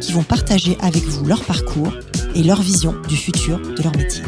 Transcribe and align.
qui 0.00 0.12
vont 0.12 0.22
partager 0.22 0.76
avec 0.80 1.02
vous 1.04 1.24
leur 1.24 1.44
parcours 1.44 1.92
et 2.34 2.42
leur 2.42 2.62
vision 2.62 2.94
du 3.08 3.16
futur 3.16 3.58
de 3.58 3.82
leur 3.82 3.96
métier. 3.96 4.22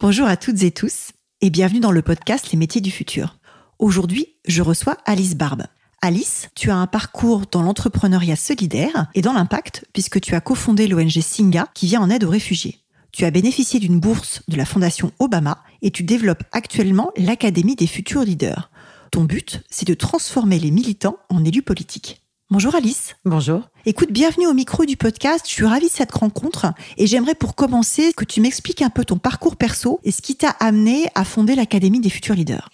Bonjour 0.00 0.26
à 0.26 0.36
toutes 0.36 0.62
et 0.62 0.70
tous 0.70 1.10
et 1.40 1.50
bienvenue 1.50 1.80
dans 1.80 1.92
le 1.92 2.02
podcast 2.02 2.50
Les 2.50 2.58
métiers 2.58 2.80
du 2.80 2.90
futur. 2.90 3.38
Aujourd'hui, 3.78 4.34
je 4.46 4.62
reçois 4.62 4.96
Alice 5.04 5.36
Barbe. 5.36 5.64
Alice, 6.00 6.48
tu 6.56 6.70
as 6.70 6.76
un 6.76 6.88
parcours 6.88 7.42
dans 7.50 7.62
l'entrepreneuriat 7.62 8.36
solidaire 8.36 9.06
et 9.14 9.22
dans 9.22 9.32
l'impact 9.32 9.84
puisque 9.92 10.20
tu 10.20 10.34
as 10.34 10.40
cofondé 10.40 10.88
l'ONG 10.88 11.20
Singa 11.20 11.68
qui 11.74 11.86
vient 11.86 12.00
en 12.00 12.10
aide 12.10 12.24
aux 12.24 12.30
réfugiés. 12.30 12.80
Tu 13.12 13.24
as 13.24 13.30
bénéficié 13.30 13.78
d'une 13.78 14.00
bourse 14.00 14.42
de 14.48 14.56
la 14.56 14.64
Fondation 14.64 15.12
Obama 15.20 15.62
et 15.82 15.90
tu 15.90 16.02
développes 16.02 16.44
actuellement 16.50 17.10
l'Académie 17.16 17.76
des 17.76 17.86
futurs 17.86 18.24
leaders. 18.24 18.71
Ton 19.12 19.24
but, 19.24 19.60
c'est 19.68 19.86
de 19.86 19.92
transformer 19.92 20.58
les 20.58 20.70
militants 20.70 21.18
en 21.28 21.44
élus 21.44 21.60
politiques. 21.60 22.22
Bonjour 22.48 22.74
Alice. 22.74 23.14
Bonjour. 23.26 23.68
Écoute, 23.84 24.10
bienvenue 24.10 24.46
au 24.46 24.54
micro 24.54 24.86
du 24.86 24.96
podcast. 24.96 25.44
Je 25.46 25.52
suis 25.52 25.66
ravie 25.66 25.88
de 25.88 25.92
cette 25.92 26.12
rencontre 26.12 26.72
et 26.96 27.06
j'aimerais 27.06 27.34
pour 27.34 27.54
commencer 27.54 28.14
que 28.14 28.24
tu 28.24 28.40
m'expliques 28.40 28.80
un 28.80 28.88
peu 28.88 29.04
ton 29.04 29.18
parcours 29.18 29.56
perso 29.56 30.00
et 30.02 30.12
ce 30.12 30.22
qui 30.22 30.36
t'a 30.36 30.48
amené 30.60 31.08
à 31.14 31.24
fonder 31.26 31.54
l'Académie 31.54 32.00
des 32.00 32.08
futurs 32.08 32.34
leaders. 32.34 32.70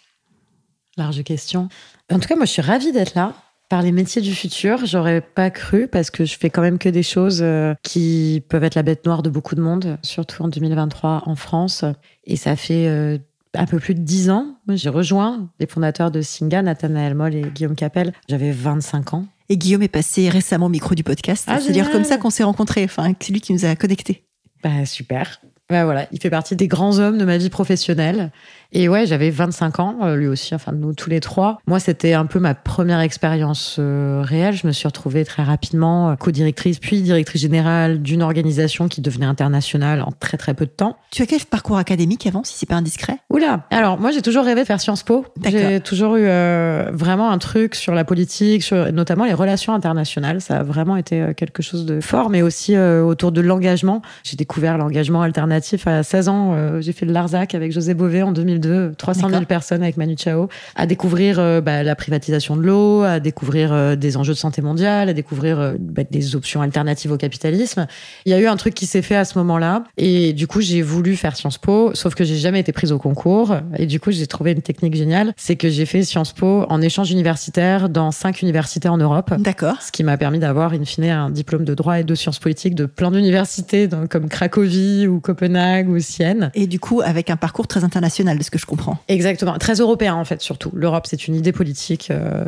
Large 0.96 1.24
question. 1.24 1.68
En 2.08 2.20
tout 2.20 2.28
cas, 2.28 2.36
moi, 2.36 2.44
je 2.44 2.52
suis 2.52 2.62
ravie 2.62 2.92
d'être 2.92 3.16
là. 3.16 3.34
Par 3.68 3.82
les 3.82 3.90
métiers 3.90 4.22
du 4.22 4.32
futur, 4.32 4.86
j'aurais 4.86 5.20
pas 5.20 5.50
cru 5.50 5.88
parce 5.88 6.10
que 6.10 6.24
je 6.24 6.38
fais 6.38 6.50
quand 6.50 6.62
même 6.62 6.78
que 6.78 6.88
des 6.88 7.02
choses 7.02 7.40
euh, 7.42 7.74
qui 7.82 8.44
peuvent 8.48 8.64
être 8.64 8.76
la 8.76 8.84
bête 8.84 9.04
noire 9.04 9.24
de 9.24 9.28
beaucoup 9.28 9.56
de 9.56 9.60
monde, 9.60 9.98
surtout 10.02 10.44
en 10.44 10.48
2023 10.48 11.24
en 11.26 11.34
France. 11.34 11.84
Et 12.24 12.36
ça 12.36 12.54
fait 12.54 12.86
euh, 12.86 13.18
un 13.58 13.66
peu 13.66 13.78
plus 13.78 13.94
de 13.94 14.00
dix 14.00 14.30
ans. 14.30 14.56
J'ai 14.68 14.88
rejoint 14.88 15.48
les 15.60 15.66
fondateurs 15.66 16.10
de 16.10 16.22
Singa, 16.22 16.62
Nathanaël 16.62 17.14
Moll 17.14 17.34
et 17.34 17.42
Guillaume 17.54 17.74
Capel. 17.74 18.12
J'avais 18.28 18.50
25 18.52 19.14
ans. 19.14 19.26
Et 19.48 19.56
Guillaume 19.56 19.82
est 19.82 19.88
passé 19.88 20.28
récemment 20.28 20.66
au 20.66 20.70
micro 20.70 20.94
du 20.94 21.02
podcast. 21.02 21.44
Ah, 21.48 21.58
C'est 21.60 21.72
dire 21.72 21.84
génial. 21.84 21.92
comme 21.92 22.04
ça 22.04 22.18
qu'on 22.18 22.30
s'est 22.30 22.44
rencontrés. 22.44 22.84
Enfin, 22.84 23.12
c'est 23.20 23.32
lui 23.32 23.40
qui 23.40 23.52
nous 23.52 23.64
a 23.64 23.74
connectés. 23.76 24.24
Bah, 24.62 24.84
super. 24.86 25.40
Bah, 25.70 25.84
voilà, 25.84 26.06
il 26.12 26.20
fait 26.20 26.30
partie 26.30 26.56
des 26.56 26.68
grands 26.68 26.98
hommes 26.98 27.18
de 27.18 27.24
ma 27.24 27.36
vie 27.36 27.50
professionnelle. 27.50 28.30
Et 28.72 28.88
ouais, 28.88 29.06
j'avais 29.06 29.30
25 29.30 29.80
ans, 29.80 29.96
euh, 30.02 30.16
lui 30.16 30.26
aussi, 30.26 30.54
enfin 30.54 30.72
nous 30.72 30.92
tous 30.92 31.08
les 31.08 31.20
trois. 31.20 31.58
Moi, 31.66 31.80
c'était 31.80 32.12
un 32.12 32.26
peu 32.26 32.38
ma 32.38 32.54
première 32.54 33.00
expérience 33.00 33.76
euh, 33.78 34.22
réelle. 34.22 34.54
Je 34.54 34.66
me 34.66 34.72
suis 34.72 34.86
retrouvée 34.86 35.24
très 35.24 35.42
rapidement 35.42 36.10
euh, 36.10 36.16
co-directrice, 36.16 36.78
puis 36.78 37.00
directrice 37.00 37.40
générale 37.40 38.02
d'une 38.02 38.22
organisation 38.22 38.88
qui 38.88 39.00
devenait 39.00 39.26
internationale 39.26 40.02
en 40.02 40.12
très 40.12 40.36
très 40.36 40.52
peu 40.52 40.66
de 40.66 40.70
temps. 40.70 40.96
Tu 41.10 41.22
as 41.22 41.26
quel 41.26 41.40
parcours 41.46 41.78
académique 41.78 42.26
avant, 42.26 42.44
si 42.44 42.58
c'est 42.58 42.68
pas 42.68 42.74
indiscret? 42.74 43.18
Oula 43.30 43.64
Alors, 43.70 43.98
moi, 43.98 44.10
j'ai 44.10 44.20
toujours 44.20 44.44
rêvé 44.44 44.62
de 44.62 44.66
faire 44.66 44.80
Sciences 44.80 45.02
Po. 45.02 45.24
J'ai 45.46 45.80
toujours 45.80 46.16
eu 46.16 46.26
euh, 46.26 46.90
vraiment 46.92 47.30
un 47.30 47.38
truc 47.38 47.74
sur 47.74 47.94
la 47.94 48.04
politique, 48.04 48.62
sur 48.62 48.92
notamment 48.92 49.24
les 49.24 49.32
relations 49.32 49.72
internationales. 49.72 50.42
Ça 50.42 50.58
a 50.58 50.62
vraiment 50.62 50.96
été 50.96 51.22
euh, 51.22 51.32
quelque 51.32 51.62
chose 51.62 51.86
de 51.86 52.00
fort, 52.00 52.28
mais 52.28 52.42
aussi 52.42 52.76
euh, 52.76 53.02
autour 53.02 53.32
de 53.32 53.40
l'engagement. 53.40 54.02
J'ai 54.24 54.36
découvert 54.36 54.76
l'engagement 54.76 55.22
alternatif 55.22 55.86
à 55.86 56.02
16 56.02 56.28
ans. 56.28 56.52
Euh, 56.54 56.80
j'ai 56.80 56.92
fait 56.92 57.06
le 57.06 57.12
Larzac 57.12 57.54
avec 57.54 57.72
José 57.72 57.94
Bové 57.94 58.22
en 58.22 58.32
2002, 58.58 58.94
300 58.96 59.20
000 59.20 59.30
D'accord. 59.30 59.46
personnes 59.46 59.82
avec 59.82 59.96
Manu 59.96 60.16
Chao, 60.18 60.48
à 60.74 60.86
découvrir 60.86 61.38
euh, 61.38 61.60
bah, 61.60 61.82
la 61.82 61.94
privatisation 61.94 62.56
de 62.56 62.62
l'eau, 62.62 63.02
à 63.02 63.20
découvrir 63.20 63.72
euh, 63.72 63.96
des 63.96 64.16
enjeux 64.16 64.32
de 64.32 64.38
santé 64.38 64.62
mondiale, 64.62 65.08
à 65.08 65.12
découvrir 65.12 65.58
euh, 65.60 65.74
bah, 65.78 66.02
des 66.08 66.36
options 66.36 66.62
alternatives 66.62 67.12
au 67.12 67.16
capitalisme. 67.16 67.86
Il 68.24 68.32
y 68.32 68.34
a 68.34 68.40
eu 68.40 68.46
un 68.46 68.56
truc 68.56 68.74
qui 68.74 68.86
s'est 68.86 69.02
fait 69.02 69.16
à 69.16 69.24
ce 69.24 69.38
moment-là. 69.38 69.84
Et 69.96 70.32
du 70.32 70.46
coup, 70.46 70.60
j'ai 70.60 70.82
voulu 70.82 71.16
faire 71.16 71.36
Sciences 71.36 71.58
Po, 71.58 71.94
sauf 71.94 72.14
que 72.14 72.24
j'ai 72.24 72.36
jamais 72.36 72.60
été 72.60 72.72
prise 72.72 72.92
au 72.92 72.98
concours. 72.98 73.56
Et 73.76 73.86
du 73.86 74.00
coup, 74.00 74.10
j'ai 74.10 74.26
trouvé 74.26 74.52
une 74.52 74.62
technique 74.62 74.94
géniale. 74.94 75.32
C'est 75.36 75.56
que 75.56 75.68
j'ai 75.68 75.86
fait 75.86 76.02
Sciences 76.02 76.32
Po 76.32 76.66
en 76.68 76.80
échange 76.80 77.10
universitaire 77.10 77.88
dans 77.88 78.10
cinq 78.10 78.42
universités 78.42 78.88
en 78.88 78.98
Europe. 78.98 79.32
D'accord. 79.38 79.80
Ce 79.82 79.92
qui 79.92 80.04
m'a 80.04 80.16
permis 80.16 80.38
d'avoir, 80.38 80.72
in 80.72 80.84
fine, 80.84 81.04
un 81.04 81.30
diplôme 81.30 81.64
de 81.64 81.74
droit 81.74 82.00
et 82.00 82.04
de 82.04 82.14
sciences 82.14 82.38
politiques 82.38 82.74
de 82.74 82.86
plein 82.86 83.10
d'universités, 83.10 83.88
comme 84.10 84.28
Cracovie 84.28 85.06
ou 85.06 85.20
Copenhague 85.20 85.88
ou 85.88 85.98
Sienne. 85.98 86.50
Et 86.54 86.66
du 86.66 86.80
coup, 86.80 87.00
avec 87.00 87.30
un 87.30 87.36
parcours 87.36 87.66
très 87.66 87.84
international, 87.84 88.38
que 88.50 88.58
je 88.58 88.66
comprends. 88.66 88.98
Exactement, 89.08 89.56
très 89.58 89.74
européen 89.74 90.14
en 90.14 90.24
fait 90.24 90.40
surtout. 90.40 90.70
L'Europe, 90.74 91.06
c'est 91.08 91.28
une 91.28 91.34
idée 91.34 91.52
politique 91.52 92.10
euh, 92.10 92.44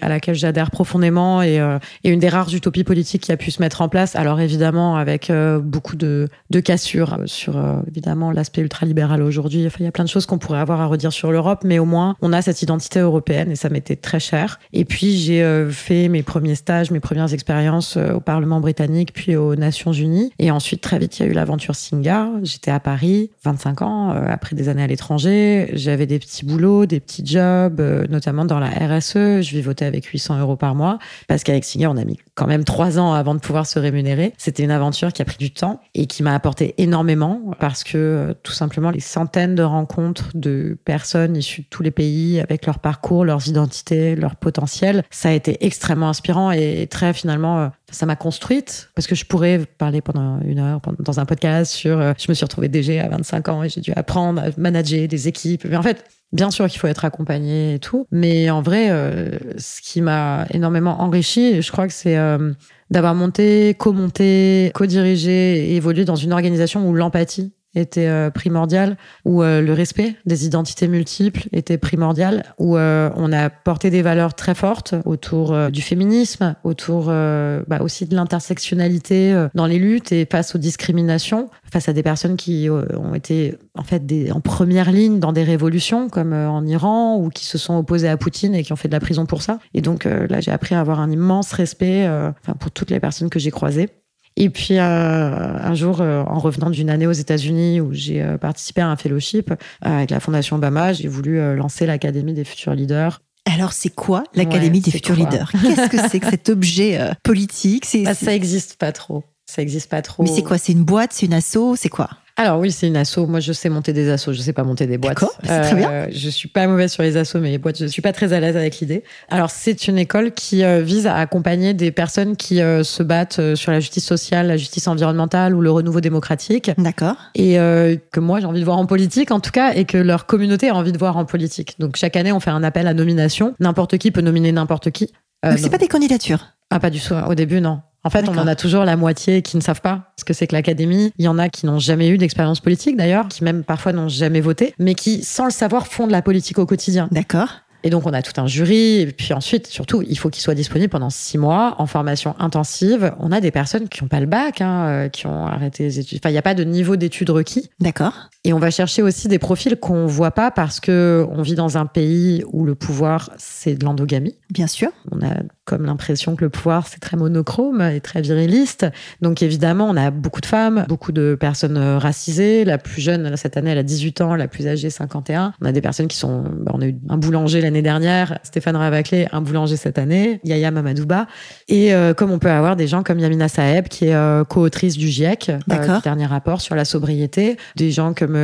à 0.00 0.08
laquelle 0.08 0.34
j'adhère 0.34 0.70
profondément 0.70 1.42
et, 1.42 1.60
euh, 1.60 1.78
et 2.04 2.10
une 2.10 2.20
des 2.20 2.28
rares 2.28 2.52
utopies 2.54 2.84
politiques 2.84 3.22
qui 3.22 3.32
a 3.32 3.36
pu 3.36 3.50
se 3.50 3.60
mettre 3.60 3.82
en 3.82 3.88
place. 3.88 4.16
Alors 4.16 4.40
évidemment 4.40 4.96
avec 4.96 5.30
euh, 5.30 5.58
beaucoup 5.58 5.96
de, 5.96 6.28
cassures 6.64 7.18
sur 7.26 7.60
évidemment 7.88 8.30
l'aspect 8.30 8.62
ultralibéral 8.62 9.22
aujourd'hui. 9.22 9.58
Il 9.78 9.84
y 9.84 9.86
a 9.86 9.92
plein 9.92 10.04
de 10.04 10.08
choses 10.08 10.24
qu'on 10.24 10.38
pourrait 10.38 10.60
avoir 10.60 10.80
à 10.80 10.86
redire 10.86 11.12
sur 11.12 11.32
l'Europe, 11.32 11.62
mais 11.64 11.78
au 11.78 11.84
moins 11.84 12.16
on 12.22 12.32
a 12.32 12.42
cette 12.42 12.62
identité 12.62 13.00
européenne 13.00 13.50
et 13.50 13.56
ça 13.56 13.68
m'était 13.68 13.96
très 13.96 14.20
cher. 14.20 14.60
Et 14.72 14.84
puis 14.84 15.16
j'ai 15.18 15.66
fait 15.70 16.08
mes 16.08 16.22
premiers 16.22 16.54
stages, 16.54 16.92
mes 16.92 17.00
premières 17.00 17.34
expériences 17.34 17.96
au 17.96 18.20
Parlement 18.20 18.60
britannique, 18.60 19.12
puis 19.12 19.34
aux 19.34 19.56
Nations 19.56 19.92
Unies. 19.92 20.32
Et 20.38 20.52
ensuite 20.52 20.80
très 20.80 20.98
vite 20.98 21.18
il 21.18 21.24
y 21.24 21.28
a 21.28 21.28
eu 21.28 21.34
l'aventure 21.34 21.74
Singa. 21.74 22.28
J'étais 22.44 22.70
à 22.70 22.78
Paris, 22.78 23.30
25 23.42 23.82
ans, 23.82 24.10
après 24.10 24.54
des 24.54 24.68
années 24.68 24.84
à 24.84 24.86
l'étranger. 24.86 25.33
J'avais 25.72 26.06
des 26.06 26.18
petits 26.18 26.44
boulots, 26.44 26.86
des 26.86 27.00
petits 27.00 27.24
jobs, 27.24 27.80
euh, 27.80 28.06
notamment 28.08 28.44
dans 28.44 28.58
la 28.58 28.68
RSE. 28.68 29.42
Je 29.42 29.50
vivotais 29.50 29.84
avec 29.84 30.04
800 30.06 30.40
euros 30.40 30.56
par 30.56 30.74
mois 30.74 30.98
parce 31.28 31.44
qu'avec 31.44 31.64
Singa, 31.64 31.90
on 31.90 31.96
a 31.96 32.04
mis 32.04 32.18
quand 32.34 32.46
même 32.46 32.64
trois 32.64 32.98
ans 32.98 33.12
avant 33.12 33.34
de 33.34 33.40
pouvoir 33.40 33.66
se 33.66 33.78
rémunérer. 33.78 34.34
C'était 34.38 34.64
une 34.64 34.70
aventure 34.70 35.12
qui 35.12 35.22
a 35.22 35.24
pris 35.24 35.36
du 35.38 35.52
temps 35.52 35.80
et 35.94 36.06
qui 36.06 36.22
m'a 36.22 36.34
apporté 36.34 36.74
énormément 36.78 37.40
parce 37.60 37.84
que 37.84 37.96
euh, 37.96 38.34
tout 38.42 38.52
simplement 38.52 38.90
les 38.90 39.00
centaines 39.00 39.54
de 39.54 39.62
rencontres 39.62 40.30
de 40.34 40.76
personnes 40.84 41.36
issues 41.36 41.62
de 41.62 41.66
tous 41.70 41.82
les 41.82 41.90
pays 41.90 42.40
avec 42.40 42.66
leur 42.66 42.78
parcours, 42.78 43.24
leurs 43.24 43.48
identités, 43.48 44.16
leur 44.16 44.36
potentiel, 44.36 45.04
ça 45.10 45.28
a 45.28 45.32
été 45.32 45.64
extrêmement 45.64 46.08
inspirant 46.08 46.50
et 46.50 46.86
très 46.90 47.12
finalement 47.12 47.60
euh, 47.60 47.68
ça 47.90 48.06
m'a 48.06 48.16
construite 48.16 48.90
parce 48.94 49.06
que 49.06 49.14
je 49.14 49.24
pourrais 49.24 49.60
parler 49.78 50.00
pendant 50.00 50.40
une 50.40 50.58
heure 50.58 50.80
dans 50.98 51.20
un 51.20 51.26
podcast 51.26 51.72
sur 51.72 52.00
euh, 52.00 52.12
je 52.18 52.26
me 52.28 52.34
suis 52.34 52.44
retrouvée 52.44 52.68
DG 52.68 52.98
à 53.00 53.08
25 53.08 53.48
ans 53.48 53.62
et 53.62 53.68
j'ai 53.68 53.80
dû 53.80 53.92
apprendre 53.94 54.42
à 54.42 54.46
manager 54.56 55.06
des 55.06 55.28
équipes 55.28 55.64
mais 55.66 55.76
en 55.76 55.82
fait 55.82 56.04
Bien 56.34 56.50
sûr 56.50 56.66
qu'il 56.66 56.80
faut 56.80 56.88
être 56.88 57.04
accompagné 57.04 57.74
et 57.74 57.78
tout, 57.78 58.08
mais 58.10 58.50
en 58.50 58.60
vrai, 58.60 58.90
euh, 58.90 59.38
ce 59.56 59.80
qui 59.80 60.02
m'a 60.02 60.46
énormément 60.50 61.00
enrichi, 61.00 61.62
je 61.62 61.70
crois 61.70 61.86
que 61.86 61.92
c'est 61.92 62.18
euh, 62.18 62.52
d'avoir 62.90 63.14
monté, 63.14 63.76
co-monté, 63.78 64.72
co-dirigé 64.74 65.70
et 65.70 65.76
évolué 65.76 66.04
dans 66.04 66.16
une 66.16 66.32
organisation 66.32 66.88
où 66.88 66.92
l'empathie 66.92 67.52
était 67.74 68.06
euh, 68.06 68.30
primordiale, 68.30 68.96
où 69.24 69.42
euh, 69.42 69.60
le 69.60 69.72
respect 69.72 70.16
des 70.26 70.46
identités 70.46 70.88
multiples 70.88 71.48
était 71.52 71.78
primordial, 71.78 72.44
où 72.58 72.76
euh, 72.76 73.10
on 73.16 73.32
a 73.32 73.50
porté 73.50 73.90
des 73.90 74.02
valeurs 74.02 74.34
très 74.34 74.54
fortes 74.54 74.94
autour 75.04 75.70
du 75.70 75.82
féminisme, 75.82 76.54
autour 76.64 77.06
bah, 77.06 77.80
aussi 77.80 78.06
de 78.06 78.14
l'intersectionnalité 78.14 79.46
dans 79.54 79.66
les 79.66 79.78
luttes 79.78 80.12
et 80.12 80.26
face 80.30 80.54
aux 80.54 80.58
discriminations, 80.58 81.48
face 81.70 81.88
à 81.88 81.92
des 81.92 82.02
personnes 82.02 82.36
qui 82.36 82.68
ont 82.70 83.14
été 83.14 83.56
en 83.74 83.82
fait 83.82 84.04
des, 84.06 84.30
en 84.32 84.40
première 84.40 84.90
ligne 84.90 85.18
dans 85.18 85.32
des 85.32 85.42
révolutions 85.42 86.08
comme 86.08 86.32
en 86.32 86.64
Iran 86.66 87.16
ou 87.18 87.28
qui 87.28 87.46
se 87.46 87.58
sont 87.58 87.76
opposées 87.76 88.08
à 88.08 88.16
Poutine 88.16 88.54
et 88.54 88.62
qui 88.62 88.72
ont 88.72 88.76
fait 88.76 88.88
de 88.88 88.94
la 88.94 89.00
prison 89.00 89.26
pour 89.26 89.42
ça. 89.42 89.58
Et 89.74 89.80
donc 89.80 90.04
là, 90.04 90.40
j'ai 90.40 90.50
appris 90.50 90.74
à 90.74 90.80
avoir 90.80 91.00
un 91.00 91.10
immense 91.10 91.52
respect 91.52 92.08
enfin, 92.08 92.54
pour 92.58 92.70
toutes 92.70 92.90
les 92.90 93.00
personnes 93.00 93.30
que 93.30 93.38
j'ai 93.38 93.50
croisées. 93.50 93.88
Et 94.36 94.50
puis 94.50 94.78
euh, 94.78 94.80
un 94.82 95.74
jour, 95.74 96.00
euh, 96.00 96.22
en 96.24 96.38
revenant 96.38 96.70
d'une 96.70 96.90
année 96.90 97.06
aux 97.06 97.12
États-Unis 97.12 97.80
où 97.80 97.92
j'ai 97.92 98.22
euh, 98.22 98.36
participé 98.36 98.80
à 98.80 98.88
un 98.88 98.96
fellowship 98.96 99.52
avec 99.80 100.10
la 100.10 100.18
Fondation 100.20 100.56
Obama, 100.56 100.92
j'ai 100.92 101.08
voulu 101.08 101.54
lancer 101.56 101.86
l'Académie 101.86 102.34
des 102.34 102.44
futurs 102.44 102.74
leaders. 102.74 103.20
Alors, 103.52 103.72
c'est 103.72 103.90
quoi 103.90 104.24
l'Académie 104.34 104.78
Ouais, 104.78 104.84
des 104.84 104.90
futurs 104.90 105.16
leaders? 105.16 105.52
Qu'est-ce 105.52 105.88
que 105.88 106.08
c'est 106.08 106.18
que 106.18 106.30
cet 106.30 106.48
objet 106.48 107.00
euh, 107.00 107.12
politique? 107.22 107.86
Bah, 108.04 108.14
ça 108.14 108.34
existe 108.34 108.76
pas 108.76 108.90
trop. 108.90 109.22
Ça 109.46 109.60
existe 109.60 109.90
pas 109.90 110.02
trop. 110.02 110.22
Mais 110.22 110.30
c'est 110.30 110.42
quoi? 110.42 110.56
C'est 110.56 110.72
une 110.72 110.84
boîte? 110.84 111.12
C'est 111.12 111.26
une 111.26 111.34
asso? 111.34 111.76
C'est 111.76 111.90
quoi? 111.90 112.08
Alors 112.36 112.58
oui, 112.58 112.72
c'est 112.72 112.88
une 112.88 112.96
asso. 112.96 113.18
Moi, 113.28 113.38
je 113.38 113.52
sais 113.52 113.68
monter 113.68 113.92
des 113.92 114.10
assos. 114.10 114.32
Je 114.32 114.40
sais 114.40 114.52
pas 114.52 114.64
monter 114.64 114.88
des 114.88 114.98
boîtes. 114.98 115.14
D'accord, 115.14 115.34
c'est 115.44 115.60
très 115.60 115.76
bien. 115.76 116.08
Je 116.10 116.28
suis 116.28 116.48
pas 116.48 116.66
mauvaise 116.66 116.90
sur 116.90 117.04
les 117.04 117.16
assos, 117.16 117.38
mais 117.38 117.50
les 117.50 117.58
boîtes, 117.58 117.78
je 117.78 117.86
suis 117.86 118.02
pas 118.02 118.12
très 118.12 118.32
à 118.32 118.40
l'aise 118.40 118.56
avec 118.56 118.80
l'idée. 118.80 119.04
Alors, 119.28 119.50
c'est 119.50 119.86
une 119.86 119.98
école 119.98 120.32
qui 120.32 120.64
euh, 120.64 120.80
vise 120.80 121.06
à 121.06 121.14
accompagner 121.16 121.74
des 121.74 121.92
personnes 121.92 122.36
qui 122.36 122.60
euh, 122.60 122.82
se 122.82 123.04
battent 123.04 123.38
euh, 123.38 123.54
sur 123.54 123.70
la 123.70 123.78
justice 123.78 124.04
sociale, 124.04 124.48
la 124.48 124.56
justice 124.56 124.88
environnementale 124.88 125.54
ou 125.54 125.60
le 125.60 125.70
renouveau 125.70 126.00
démocratique, 126.00 126.72
D'accord. 126.76 127.16
et 127.36 127.58
euh, 127.60 127.94
que 128.10 128.18
moi 128.18 128.40
j'ai 128.40 128.46
envie 128.46 128.60
de 128.60 128.64
voir 128.64 128.78
en 128.78 128.86
politique, 128.86 129.30
en 129.30 129.38
tout 129.38 129.52
cas, 129.52 129.72
et 129.74 129.84
que 129.84 129.96
leur 129.98 130.26
communauté 130.26 130.70
a 130.70 130.74
envie 130.74 130.92
de 130.92 130.98
voir 130.98 131.16
en 131.16 131.24
politique. 131.24 131.76
Donc, 131.78 131.94
chaque 131.94 132.16
année, 132.16 132.32
on 132.32 132.40
fait 132.40 132.50
un 132.50 132.64
appel 132.64 132.88
à 132.88 132.94
nomination. 132.94 133.54
N'importe 133.60 133.96
qui 133.98 134.10
peut 134.10 134.22
nominer 134.22 134.50
n'importe 134.50 134.90
qui. 134.90 135.12
Euh, 135.46 135.50
donc, 135.50 135.60
c'est 135.60 135.70
pas 135.70 135.78
des 135.78 135.88
candidatures 135.88 136.44
Ah, 136.70 136.80
pas 136.80 136.90
du 136.90 137.00
tout. 137.00 137.14
Au 137.14 137.34
début, 137.36 137.60
non. 137.60 137.80
En 138.06 138.10
fait, 138.10 138.28
on 138.28 138.36
en 138.36 138.46
a 138.46 138.54
toujours 138.54 138.84
la 138.84 138.96
moitié 138.96 139.40
qui 139.40 139.56
ne 139.56 139.62
savent 139.62 139.80
pas 139.80 140.12
ce 140.18 140.24
que 140.24 140.34
c'est 140.34 140.46
que 140.46 140.54
l'académie. 140.54 141.12
Il 141.18 141.24
y 141.24 141.28
en 141.28 141.38
a 141.38 141.48
qui 141.48 141.64
n'ont 141.64 141.78
jamais 141.78 142.08
eu 142.10 142.18
d'expérience 142.18 142.60
politique 142.60 142.96
d'ailleurs, 142.98 143.28
qui 143.28 143.42
même 143.42 143.64
parfois 143.64 143.92
n'ont 143.92 144.08
jamais 144.08 144.42
voté, 144.42 144.74
mais 144.78 144.94
qui, 144.94 145.24
sans 145.24 145.46
le 145.46 145.50
savoir, 145.50 145.86
font 145.86 146.06
de 146.06 146.12
la 146.12 146.20
politique 146.20 146.58
au 146.58 146.66
quotidien. 146.66 147.08
D'accord. 147.10 147.63
Et 147.84 147.90
donc, 147.90 148.06
on 148.06 148.12
a 148.12 148.22
tout 148.22 148.40
un 148.40 148.46
jury. 148.46 149.00
Et 149.00 149.06
puis 149.06 149.32
ensuite, 149.34 149.66
surtout, 149.66 150.02
il 150.02 150.18
faut 150.18 150.30
qu'il 150.30 150.42
soit 150.42 150.54
disponible 150.54 150.90
pendant 150.90 151.10
six 151.10 151.38
mois 151.38 151.76
en 151.78 151.86
formation 151.86 152.34
intensive. 152.38 153.12
On 153.20 153.30
a 153.30 153.40
des 153.40 153.50
personnes 153.50 153.88
qui 153.88 154.02
n'ont 154.02 154.08
pas 154.08 154.20
le 154.20 154.26
bac, 154.26 154.62
hein, 154.62 154.86
euh, 154.86 155.08
qui 155.08 155.26
ont 155.26 155.46
arrêté 155.46 155.84
les 155.84 156.00
études. 156.00 156.18
Enfin, 156.20 156.30
il 156.30 156.32
n'y 156.32 156.38
a 156.38 156.42
pas 156.42 156.54
de 156.54 156.64
niveau 156.64 156.96
d'études 156.96 157.30
requis. 157.30 157.70
D'accord. 157.80 158.30
Et 158.46 158.52
on 158.52 158.58
va 158.58 158.70
chercher 158.70 159.02
aussi 159.02 159.28
des 159.28 159.38
profils 159.38 159.76
qu'on 159.76 160.06
voit 160.06 160.30
pas 160.30 160.50
parce 160.50 160.80
que 160.80 161.26
on 161.30 161.42
vit 161.42 161.54
dans 161.54 161.78
un 161.78 161.86
pays 161.86 162.42
où 162.52 162.64
le 162.64 162.74
pouvoir, 162.74 163.30
c'est 163.38 163.74
de 163.74 163.84
l'endogamie. 163.84 164.36
Bien 164.50 164.66
sûr. 164.66 164.90
On 165.10 165.24
a 165.24 165.34
comme 165.64 165.86
l'impression 165.86 166.36
que 166.36 166.44
le 166.44 166.50
pouvoir, 166.50 166.86
c'est 166.86 167.00
très 167.00 167.16
monochrome 167.16 167.80
et 167.80 168.00
très 168.00 168.20
viriliste. 168.20 168.86
Donc 169.22 169.42
évidemment, 169.42 169.86
on 169.88 169.96
a 169.96 170.10
beaucoup 170.10 170.42
de 170.42 170.46
femmes, 170.46 170.84
beaucoup 170.88 171.12
de 171.12 171.36
personnes 171.40 171.78
euh, 171.78 171.98
racisées. 171.98 172.66
La 172.66 172.76
plus 172.76 173.00
jeune, 173.00 173.34
cette 173.36 173.56
année, 173.56 173.70
elle 173.70 173.78
a 173.78 173.82
18 173.82 174.20
ans, 174.20 174.34
la 174.34 174.46
plus 174.46 174.66
âgée, 174.66 174.90
51. 174.90 175.54
On 175.62 175.64
a 175.64 175.72
des 175.72 175.80
personnes 175.80 176.08
qui 176.08 176.18
sont... 176.18 176.42
Bah, 176.42 176.72
on 176.74 176.82
a 176.82 176.86
eu 176.86 176.96
un 177.08 177.16
boulanger 177.16 177.62
l'année 177.62 177.73
dernière, 177.82 178.38
Stéphane 178.42 178.76
Ravaclé, 178.76 179.26
un 179.32 179.40
boulanger 179.40 179.76
cette 179.76 179.98
année, 179.98 180.40
Yaya 180.44 180.70
Mamadouba. 180.70 181.26
Et 181.68 181.94
euh, 181.94 182.14
comme 182.14 182.30
on 182.30 182.38
peut 182.38 182.50
avoir 182.50 182.76
des 182.76 182.86
gens 182.86 183.02
comme 183.02 183.18
Yamina 183.18 183.48
Saeb, 183.48 183.88
qui 183.88 184.06
est 184.06 184.14
euh, 184.14 184.44
co-autrice 184.44 184.96
du 184.96 185.08
GIEC, 185.08 185.50
euh, 185.50 186.00
dernier 186.02 186.26
rapport 186.26 186.60
sur 186.60 186.74
la 186.74 186.84
sobriété. 186.84 187.56
Des 187.76 187.90
gens 187.90 188.14
comme 188.14 188.38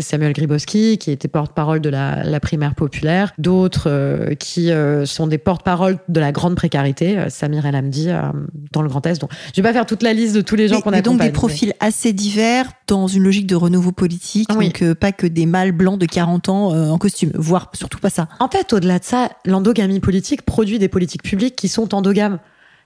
Samuel 0.00 0.32
Gribowski, 0.32 0.98
qui 0.98 1.10
était 1.10 1.28
porte-parole 1.28 1.80
de 1.80 1.88
la, 1.88 2.24
la, 2.24 2.40
primaire 2.40 2.74
populaire. 2.74 3.32
D'autres 3.38 4.34
qui 4.38 4.70
sont 5.04 5.26
des 5.26 5.38
porte-parole 5.38 5.98
de 6.08 6.20
la 6.20 6.32
grande 6.32 6.54
précarité, 6.54 7.18
euh, 7.18 7.28
Samir 7.28 7.66
El 7.66 7.76
Hamdi 7.76 8.08
euh, 8.08 8.20
dans 8.72 8.82
le 8.82 8.88
Grand 8.88 9.06
Est. 9.06 9.20
Donc, 9.20 9.30
je 9.54 9.60
vais 9.60 9.68
pas 9.68 9.72
faire 9.72 9.86
toute 9.86 10.02
la 10.02 10.12
liste 10.12 10.34
de 10.34 10.40
tous 10.40 10.56
les 10.56 10.68
gens 10.68 10.80
qu'on 10.80 10.92
a 10.92 11.02
donc 11.02 11.20
des 11.20 11.30
profils 11.30 11.72
assez 11.80 12.12
divers 12.12 12.66
dans 12.86 13.06
une 13.06 13.22
logique 13.22 13.46
de 13.46 13.54
renouveau 13.54 13.92
politique, 13.92 14.48
donc 14.48 14.82
euh, 14.82 14.94
pas 14.94 15.12
que 15.12 15.26
des 15.26 15.46
mâles 15.46 15.72
blancs 15.72 15.98
de 15.98 16.06
40 16.06 16.48
ans 16.48 16.90
en 16.90 16.98
costume, 16.98 17.30
voire 17.34 17.70
surtout 17.74 17.98
pas 17.98 18.10
ça. 18.10 18.28
En 18.40 18.48
fait, 18.48 18.63
au-delà 18.72 18.98
de 18.98 19.04
ça, 19.04 19.30
l'endogamie 19.44 20.00
politique 20.00 20.42
produit 20.42 20.78
des 20.78 20.88
politiques 20.88 21.22
publiques 21.22 21.56
qui 21.56 21.68
sont 21.68 21.94
endogames. 21.94 22.38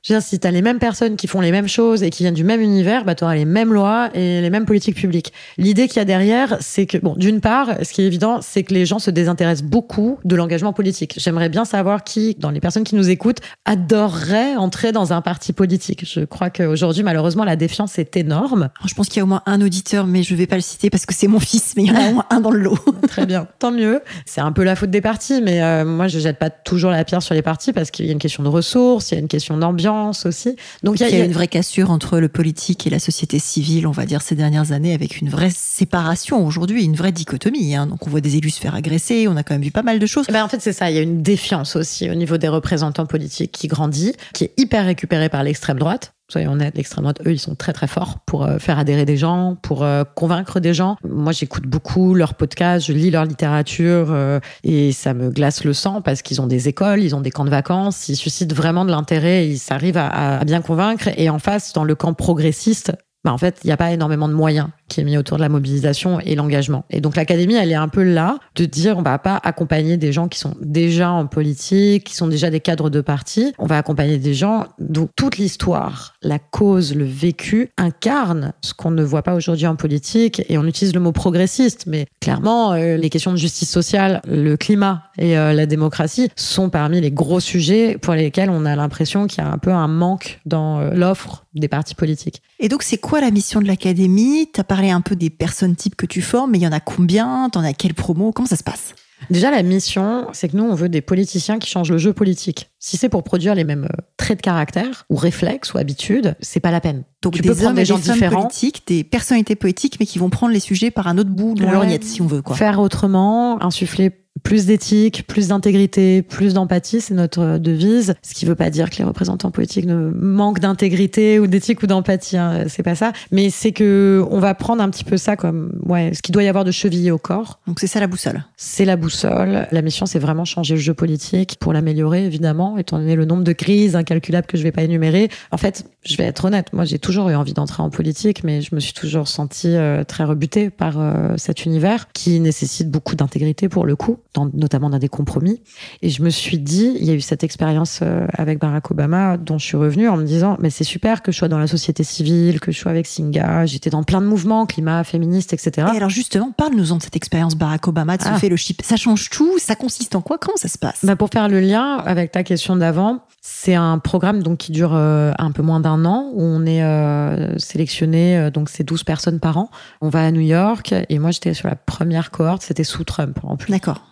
Je 0.03 0.13
veux 0.13 0.19
dire, 0.19 0.27
si 0.27 0.39
tu 0.39 0.47
as 0.47 0.51
les 0.51 0.63
mêmes 0.63 0.79
personnes 0.79 1.17
qui 1.17 1.27
font 1.27 1.41
les 1.41 1.51
mêmes 1.51 1.69
choses 1.69 2.03
et 2.03 2.11
qui 2.11 2.23
viennent 2.23 2.35
du 2.35 2.45
même 2.45 2.61
univers, 2.61 3.05
bah, 3.05 3.15
tu 3.15 3.25
auras 3.25 3.35
les 3.35 3.45
mêmes 3.45 3.73
lois 3.73 4.11
et 4.15 4.41
les 4.41 4.51
mêmes 4.51 4.65
politiques 4.65 4.97
publiques. 4.97 5.33
L'idée 5.57 5.89
qu'il 5.89 5.97
y 5.97 6.01
a 6.01 6.05
derrière, 6.05 6.57
c'est 6.61 6.87
que, 6.87 6.99
bon, 6.99 7.15
d'une 7.17 7.41
part, 7.41 7.71
ce 7.83 7.93
qui 7.93 8.03
est 8.03 8.07
évident, 8.07 8.41
c'est 8.41 8.63
que 8.63 8.73
les 8.73 8.87
gens 8.87 8.99
se 8.99 9.11
désintéressent 9.11 9.69
beaucoup 9.69 10.19
de 10.25 10.37
l'engagement 10.37 10.73
politique. 10.73 11.15
J'aimerais 11.19 11.49
bien 11.49 11.65
savoir 11.65 12.05
qui, 12.05 12.37
dans 12.39 12.51
les 12.51 12.61
personnes 12.61 12.85
qui 12.85 12.95
nous 12.95 13.11
écoutent, 13.11 13.41
adorerait 13.65 14.57
entrer 14.57 14.93
dans 14.93 15.13
un 15.13 15.21
parti 15.21 15.53
politique. 15.53 16.05
Je 16.07 16.21
crois 16.21 16.51
qu'aujourd'hui, 16.51 17.03
malheureusement, 17.03 17.45
la 17.45 17.57
défiance 17.57 17.99
est 17.99 18.17
énorme. 18.17 18.71
Je 18.87 18.95
pense 18.95 19.09
qu'il 19.09 19.19
y 19.19 19.21
a 19.21 19.25
au 19.25 19.29
moins 19.29 19.43
un 19.47 19.61
auditeur, 19.61 20.07
mais 20.07 20.23
je 20.23 20.35
vais 20.35 20.47
pas 20.47 20.57
le 20.57 20.63
citer 20.63 20.91
parce 20.91 21.07
que 21.07 21.15
c'est 21.15 21.29
mon 21.29 21.41
fils, 21.41 21.75
mais 21.77 21.85
il 21.85 21.89
y 21.89 21.91
en 21.91 22.01
a 22.01 22.09
au 22.09 22.15
moins 22.15 22.27
un 22.31 22.41
dans 22.41 22.51
le 22.51 22.61
lot. 22.61 22.79
Très 23.09 23.27
bien, 23.27 23.49
tant 23.59 23.73
mieux. 23.73 24.01
C'est 24.27 24.41
un 24.41 24.53
peu 24.53 24.63
la 24.63 24.77
faute 24.77 24.91
des 24.91 25.01
partis, 25.01 25.43
mais 25.43 25.63
euh, 25.63 25.85
moi, 25.85 26.09
je 26.09 26.19
jette 26.19 26.39
pas 26.39 26.51
toujours 26.51 26.91
la 26.91 27.05
pierre 27.05 27.23
sur 27.23 27.35
les 27.35 27.43
partis 27.43 27.73
parce 27.73 27.91
qu'il 27.91 28.07
y 28.07 28.11
a 28.11 28.13
une 28.13 28.19
question 28.19 28.43
de 28.43 28.49
ressources, 28.49 29.11
il 29.11 29.15
y 29.15 29.17
a 29.19 29.21
une 29.21 29.29
question 29.29 29.57
d'ambiance 29.57 29.88
aussi. 29.89 30.57
Donc 30.83 31.01
il 31.01 31.09
y, 31.09 31.21
a 31.21 31.25
une 31.25 31.33
vraie 31.33 31.49
cassure 31.49 31.91
entre 31.91 32.19
le 32.19 32.29
politique 32.29 32.87
et 32.87 32.91
la 32.91 32.99
société 32.99 33.39
civile, 33.39 33.87
on 33.87 33.93
va 33.93 34.07
dire 34.07 34.23
ces 34.23 34.35
dernières 34.35 34.73
années, 34.73 34.95
avec 34.95 35.21
une 35.21 35.29
vraie 35.29 35.51
séparation 35.51 36.45
aujourd'hui, 36.45 36.85
une 36.85 36.97
vraie 36.97 37.13
dichotomie. 37.13 37.75
Hein. 37.75 37.87
Donc 37.87 38.07
on 38.07 38.11
voit 38.11 38.21
des 38.21 38.37
élus 38.37 38.51
se 38.51 38.61
faire 38.61 38.75
agresser, 38.75 39.27
on 39.29 39.37
a 39.37 39.43
quand 39.43 39.55
même 39.55 39.63
vu 39.63 39.71
pas 39.71 39.83
mal 39.83 39.99
de 39.99 40.07
choses. 40.07 40.27
Eh 40.29 40.33
ben 40.33 40.45
en 40.45 40.49
fait 40.49 40.61
c'est 40.61 40.73
ça, 40.73 40.91
il 40.91 40.97
y 40.97 40.99
a 40.99 41.03
une 41.03 41.23
défiance 41.23 41.77
aussi 41.77 42.11
au 42.11 42.15
niveau 42.15 42.39
des 42.39 42.49
représentants 42.49 43.07
politiques 43.07 43.53
qui 43.53 43.69
grandit, 43.69 44.15
qui 44.33 44.45
est 44.45 44.53
hyper 44.57 44.85
récupérée 44.85 45.29
par 45.29 45.43
l'extrême 45.43 45.79
droite 45.79 46.13
soyons 46.31 46.53
honnêtes, 46.53 46.77
l'extrême 46.77 47.03
droite, 47.03 47.21
eux, 47.27 47.33
ils 47.33 47.39
sont 47.39 47.55
très 47.55 47.73
très 47.73 47.87
forts 47.87 48.19
pour 48.27 48.45
euh, 48.45 48.59
faire 48.59 48.79
adhérer 48.79 49.05
des 49.05 49.17
gens, 49.17 49.57
pour 49.63 49.83
euh, 49.83 50.05
convaincre 50.05 50.61
des 50.61 50.75
gens. 50.75 50.97
Moi, 51.03 51.33
j'écoute 51.33 51.65
beaucoup 51.65 52.15
leurs 52.15 52.35
podcasts, 52.35 52.87
je 52.87 52.93
lis 52.93 53.11
leur 53.11 53.25
littérature 53.25 54.09
euh, 54.11 54.39
et 54.63 54.93
ça 54.93 55.15
me 55.15 55.31
glace 55.31 55.65
le 55.65 55.73
sang 55.73 56.03
parce 56.03 56.23
qu'ils 56.23 56.41
ont 56.41 56.47
des 56.47 56.69
écoles, 56.69 57.03
ils 57.03 57.17
ont 57.17 57.21
des 57.21 57.31
camps 57.31 57.47
de 57.47 57.51
vacances, 57.51 58.09
ils 58.09 58.17
suscitent 58.17 58.55
vraiment 58.55 58.85
de 58.85 58.91
l'intérêt, 58.91 59.49
ils 59.49 59.61
arrivent 59.71 59.97
à, 59.97 60.39
à, 60.39 60.45
bien 60.45 60.61
convaincre. 60.61 61.09
Et 61.17 61.31
en 61.31 61.39
face, 61.39 61.73
dans 61.73 61.85
le 61.85 61.95
camp 61.95 62.13
progressiste, 62.13 62.93
bah 63.25 63.33
en 63.33 63.39
fait, 63.39 63.59
il 63.65 63.69
n'y 63.69 63.73
a 63.73 63.77
pas 63.77 63.91
énormément 63.91 64.29
de 64.29 64.35
moyens 64.35 64.69
qui 64.89 65.01
est 65.01 65.05
mis 65.05 65.17
autour 65.17 65.37
de 65.37 65.43
la 65.43 65.49
mobilisation 65.49 66.21
et 66.21 66.35
l'engagement. 66.35 66.85
Et 66.91 67.01
donc 67.01 67.17
l'académie, 67.17 67.55
elle 67.55 67.71
est 67.71 67.75
un 67.75 67.89
peu 67.89 68.03
là 68.03 68.39
de 68.55 68.65
dire 68.65 68.99
on 68.99 69.03
va 69.03 69.19
pas 69.19 69.41
accompagner 69.43 69.97
des 69.97 70.13
gens 70.13 70.29
qui 70.29 70.39
sont 70.39 70.55
déjà 70.61 71.11
en 71.11 71.27
politique, 71.27 72.05
qui 72.05 72.15
sont 72.15 72.29
déjà 72.29 72.51
des 72.51 72.61
cadres 72.61 72.91
de 72.91 73.01
parti. 73.01 73.53
On 73.59 73.67
va 73.67 73.79
accompagner 73.79 74.19
des 74.19 74.35
gens 74.35 74.67
dont 74.79 75.09
toute 75.17 75.39
l'histoire, 75.39 76.15
la 76.23 76.39
cause, 76.39 76.95
le 76.95 77.05
vécu 77.05 77.71
incarne 77.77 78.53
ce 78.61 78.75
qu'on 78.75 78.91
ne 78.91 79.03
voit 79.03 79.23
pas 79.23 79.35
aujourd'hui 79.35 79.67
en 79.67 79.77
politique. 79.77 80.43
Et 80.49 80.59
on 80.59 80.65
utilise 80.65 80.95
le 80.95 81.01
mot 81.01 81.13
progressiste, 81.13 81.85
mais 81.87 82.07
clairement, 82.21 82.73
euh, 82.73 82.97
les 82.97 83.11
questions 83.11 83.33
de 83.33 83.37
justice 83.37 83.71
sociale, 83.71 84.21
le 84.27 84.57
climat 84.57 85.05
et 85.19 85.39
euh, 85.39 85.53
la 85.53 85.67
démocratie 85.67 86.29
sont 86.37 86.71
parmi 86.71 87.01
les 87.01 87.11
gros 87.11 87.41
sujets 87.41 87.99
pour 87.99 88.15
lesquels 88.15 88.51
on 88.51 88.65
a 88.65 88.77
l'impression 88.77 89.27
qu'il 89.27 89.43
y 89.43 89.47
a 89.47 89.51
un 89.51 89.59
peu 89.59 89.73
un 89.73 89.89
manque 89.89 90.41
dans 90.47 90.81
euh, 90.81 90.91
l'offre 90.95 91.45
des 91.55 91.69
partis 91.69 91.95
politiques. 91.95 92.43
Et 92.61 92.69
donc, 92.69 92.83
c'est 92.83 92.99
quoi 92.99 93.21
la 93.21 93.31
mission 93.31 93.61
de 93.61 93.67
l'académie? 93.67 94.49
Parler 94.79 94.91
un 94.93 95.01
peu 95.01 95.17
des 95.17 95.29
personnes 95.29 95.75
types 95.75 95.97
que 95.97 96.07
tu 96.07 96.23
formes, 96.23 96.53
mais 96.53 96.59
il 96.59 96.63
y 96.63 96.67
en 96.67 96.71
a 96.71 96.79
combien? 96.79 97.49
T'en 97.51 97.65
as 97.65 97.73
quelle 97.73 97.95
promo? 97.95 98.31
Comment 98.31 98.47
ça 98.47 98.55
se 98.55 98.63
passe? 98.63 98.95
Déjà, 99.29 99.51
la 99.51 99.65
mission, 99.65 100.29
c'est 100.33 100.49
que 100.49 100.57
nous, 100.57 100.63
on 100.63 100.77
veut 100.77 100.89
des 100.89 101.01
politiciens 101.01 101.59
qui 101.59 101.69
changent 101.69 101.91
le 101.91 101.99
jeu 101.99 102.13
politique. 102.13 102.71
Si 102.79 102.97
c'est 102.97 103.09
pour 103.09 103.25
produire 103.25 103.57
les 103.57 103.65
mêmes 103.65 103.87
euh, 103.87 104.03
traits 104.17 104.39
de 104.39 104.43
caractère, 104.43 105.05
ou 105.11 105.17
réflexes, 105.17 105.75
ou 105.75 105.79
habitudes, 105.79 106.37
c'est 106.39 106.61
pas 106.61 106.71
la 106.71 106.81
peine. 106.81 107.03
Donc 107.23 107.35
tu 107.35 107.43
des 107.43 107.49
peux 107.49 107.57
prendre 107.57 107.75
des 107.75 107.85
gens 107.85 107.99
différents, 107.99 108.43
politiques, 108.43 108.85
des 108.87 109.03
personnalités 109.03 109.57
politiques, 109.57 109.97
mais 109.99 110.07
qui 110.07 110.21
vont 110.21 110.31
prendre 110.31 110.53
les 110.53 110.61
sujets 110.61 110.93
par 110.93 111.09
un 111.09 111.19
autre 111.19 111.31
bout 111.31 111.55
de 111.55 111.65
ouais. 111.65 111.99
si 112.01 112.23
on 112.23 112.29
veut. 112.29 112.43
Quoi. 112.43 112.55
Faire 112.55 112.79
autrement, 112.79 113.61
insuffler 113.61 114.13
plus 114.43 114.67
d'éthique, 114.67 115.27
plus 115.27 115.49
d'intégrité, 115.49 116.23
plus 116.23 116.55
d'empathie, 116.55 117.01
c'est 117.01 117.15
notre 117.15 117.59
devise. 117.59 118.15
Ce 118.23 118.35
qui 118.35 118.45
ne 118.45 118.51
veut 118.51 118.57
pas 118.57 118.71
dire 118.71 118.91
que 118.91 118.97
les 118.97 119.05
représentants 119.05 119.51
politiques 119.51 119.87
ne 119.87 120.11
manquent 120.11 120.61
d'intégrité 120.61 121.39
ou 121.39 121.47
d'éthique 121.47 121.83
ou 121.83 121.87
d'empathie, 121.87 122.37
hein, 122.37 122.65
c'est 122.69 122.83
pas 122.83 122.95
ça. 122.95 123.13
Mais 123.33 123.51
c'est 123.51 123.73
que 123.73 124.25
on 124.31 124.41
va 124.41 124.55
prendre 124.55 124.83
un 124.83 124.91
petit 124.91 125.05
peu 125.05 125.17
ça 125.17 125.37
comme 125.37 125.81
ouais, 125.85 126.13
ce 126.15 126.23
qu'il 126.23 126.33
doit 126.33 126.43
y 126.43 126.49
avoir 126.49 126.65
de 126.65 126.71
chevillé 126.71 127.11
au 127.11 127.19
corps. 127.19 127.61
Donc 127.67 127.81
c'est 127.81 127.87
ça 127.87 128.01
la 128.01 128.07
boussole. 128.07 128.45
C'est 128.57 128.85
la 128.85 128.97
boussole. 128.97 129.67
La 129.71 129.83
mission, 129.83 130.07
c'est 130.07 130.19
vraiment 130.19 130.45
changer 130.45 130.75
le 130.75 130.81
jeu 130.81 130.95
politique 130.95 131.57
pour 131.61 131.73
l'améliorer, 131.73 132.25
évidemment, 132.25 132.79
étant 132.79 132.99
donné 132.99 133.17
le 133.17 133.25
nombre 133.25 133.45
de 133.45 133.53
crises 133.53 133.97
incalculables 133.97 134.47
que 134.47 134.57
je 134.57 134.63
vais 134.63 134.73
pas 134.73 134.83
énumérer. 134.83 135.29
En 135.51 135.57
fait, 135.57 135.85
je 136.05 136.17
vais 136.17 136.25
être 136.25 136.45
honnête, 136.45 136.73
moi 136.73 136.85
j'ai 136.85 136.99
toujours 136.99 137.29
eu 137.29 137.35
envie 137.35 137.53
d'entrer 137.53 137.83
en 137.83 137.91
politique, 137.91 138.45
mais 138.45 138.63
je 138.63 138.75
me 138.75 138.81
suis 138.81 138.93
toujours 138.93 139.29
sentie 139.29 139.77
euh, 139.77 140.05
très 140.05 140.25
rebutée 140.25 140.71
par 140.71 140.99
euh, 140.99 141.35
cet 141.37 141.65
univers 141.65 142.11
qui 142.13 142.41
nécessite 142.41 142.91
beaucoup 142.91 143.15
d'intégrité 143.15 143.69
pour 143.69 143.85
le 143.85 143.97
coup 143.97 144.19
notamment 144.53 144.91
dans 144.91 144.99
des 144.99 145.09
compromis. 145.09 145.61
Et 146.03 146.11
je 146.11 146.23
me 146.23 146.31
suis 146.31 146.59
dit, 146.59 146.95
il 146.99 147.05
y 147.05 147.11
a 147.11 147.15
eu 147.15 147.21
cette 147.21 147.43
expérience 147.43 148.01
euh, 148.03 148.27
avec 148.33 148.59
Barack 148.59 148.91
Obama 148.91 149.37
dont 149.37 149.59
je 149.59 149.65
suis 149.65 149.77
revenue 149.77 150.09
en 150.09 150.17
me 150.17 150.25
disant, 150.25 150.57
mais 150.61 150.71
c'est 150.71 150.85
super 150.85 151.23
que 151.23 151.33
je 151.33 151.39
sois 151.39 151.49
dans 151.49 151.59
la 151.59 151.67
société 151.67 152.05
civile, 152.05 152.61
que 152.61 152.71
je 152.71 152.79
sois 152.79 152.91
avec 152.91 153.07
Singa, 153.07 153.67
j'étais 153.67 153.91
dans 153.91 154.03
plein 154.03 154.21
de 154.21 154.27
mouvements, 154.27 154.67
climat, 154.67 155.03
féministe, 155.05 155.53
etc. 155.53 155.89
Et 155.93 155.97
alors 155.97 156.11
justement, 156.11 156.53
parle-nous-en 156.57 156.97
de 156.97 157.03
cette 157.03 157.17
expérience 157.17 157.57
Barack 157.57 157.89
Obama, 157.89 158.17
de 158.17 158.23
ce 158.23 158.29
ah. 158.29 158.39
fait 158.39 158.49
le 158.49 158.57
chip. 158.57 158.83
Ça 158.85 158.97
change 158.97 159.31
tout? 159.31 159.59
Ça 159.59 159.75
consiste 159.75 160.15
en 160.15 160.21
quoi? 160.21 160.39
Comment 160.39 160.57
ça 160.57 160.69
se 160.69 160.79
passe? 160.79 161.05
Bah 161.05 161.17
Pour 161.17 161.31
faire 161.31 161.49
le 161.49 161.61
lien 161.61 161.97
avec 161.97 162.33
ta 162.33 162.43
question 162.43 162.77
d'avant, 162.77 163.25
c'est 163.41 163.75
un 163.75 163.99
programme 163.99 164.43
donc 164.43 164.59
qui 164.59 164.73
dure 164.73 164.95
euh, 164.95 165.33
un 165.39 165.53
peu 165.53 165.63
moins 165.63 165.81
d'un 165.81 166.05
an 166.05 166.31
où 166.35 166.43
on 166.43 166.67
est 166.67 166.83
euh, 166.83 167.57
sélectionné 167.59 168.51
donc 168.53 168.69
c'est 168.69 168.85
12 168.85 169.05
personnes 169.05 169.41
par 169.41 169.57
an. 169.59 169.71
On 170.01 170.11
va 170.11 170.25
à 170.25 170.31
New 170.31 170.41
York 170.41 170.95
et 171.09 171.19
moi 171.19 171.31
j'étais 171.31 171.55
sur 171.55 171.69
la 171.69 171.77
première 171.77 172.31
cohorte, 172.31 172.63
c'était 172.63 172.85
sous 172.85 173.05
Trump 173.05 173.39
en 173.43 173.57
plus. 173.57 173.73
D'accord. 173.73 174.03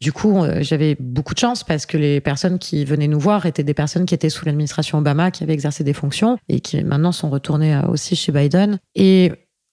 Du 0.00 0.12
coup, 0.12 0.42
euh, 0.42 0.58
j'avais 0.62 0.96
beaucoup 0.98 1.34
de 1.34 1.38
chance 1.38 1.62
parce 1.62 1.84
que 1.84 1.98
les 1.98 2.20
personnes 2.22 2.58
qui 2.58 2.84
venaient 2.86 3.08
nous 3.08 3.20
voir 3.20 3.44
étaient 3.44 3.62
des 3.62 3.74
personnes 3.74 4.06
qui 4.06 4.14
étaient 4.14 4.30
sous 4.30 4.46
l'administration 4.46 4.98
Obama, 4.98 5.30
qui 5.30 5.42
avaient 5.42 5.52
exercé 5.52 5.84
des 5.84 5.92
fonctions 5.92 6.38
et 6.48 6.60
qui 6.60 6.82
maintenant 6.82 7.12
sont 7.12 7.28
retournées 7.28 7.74
euh, 7.74 7.86
aussi 7.88 8.16
chez 8.16 8.32
Biden. 8.32 8.78
Et 8.94 9.30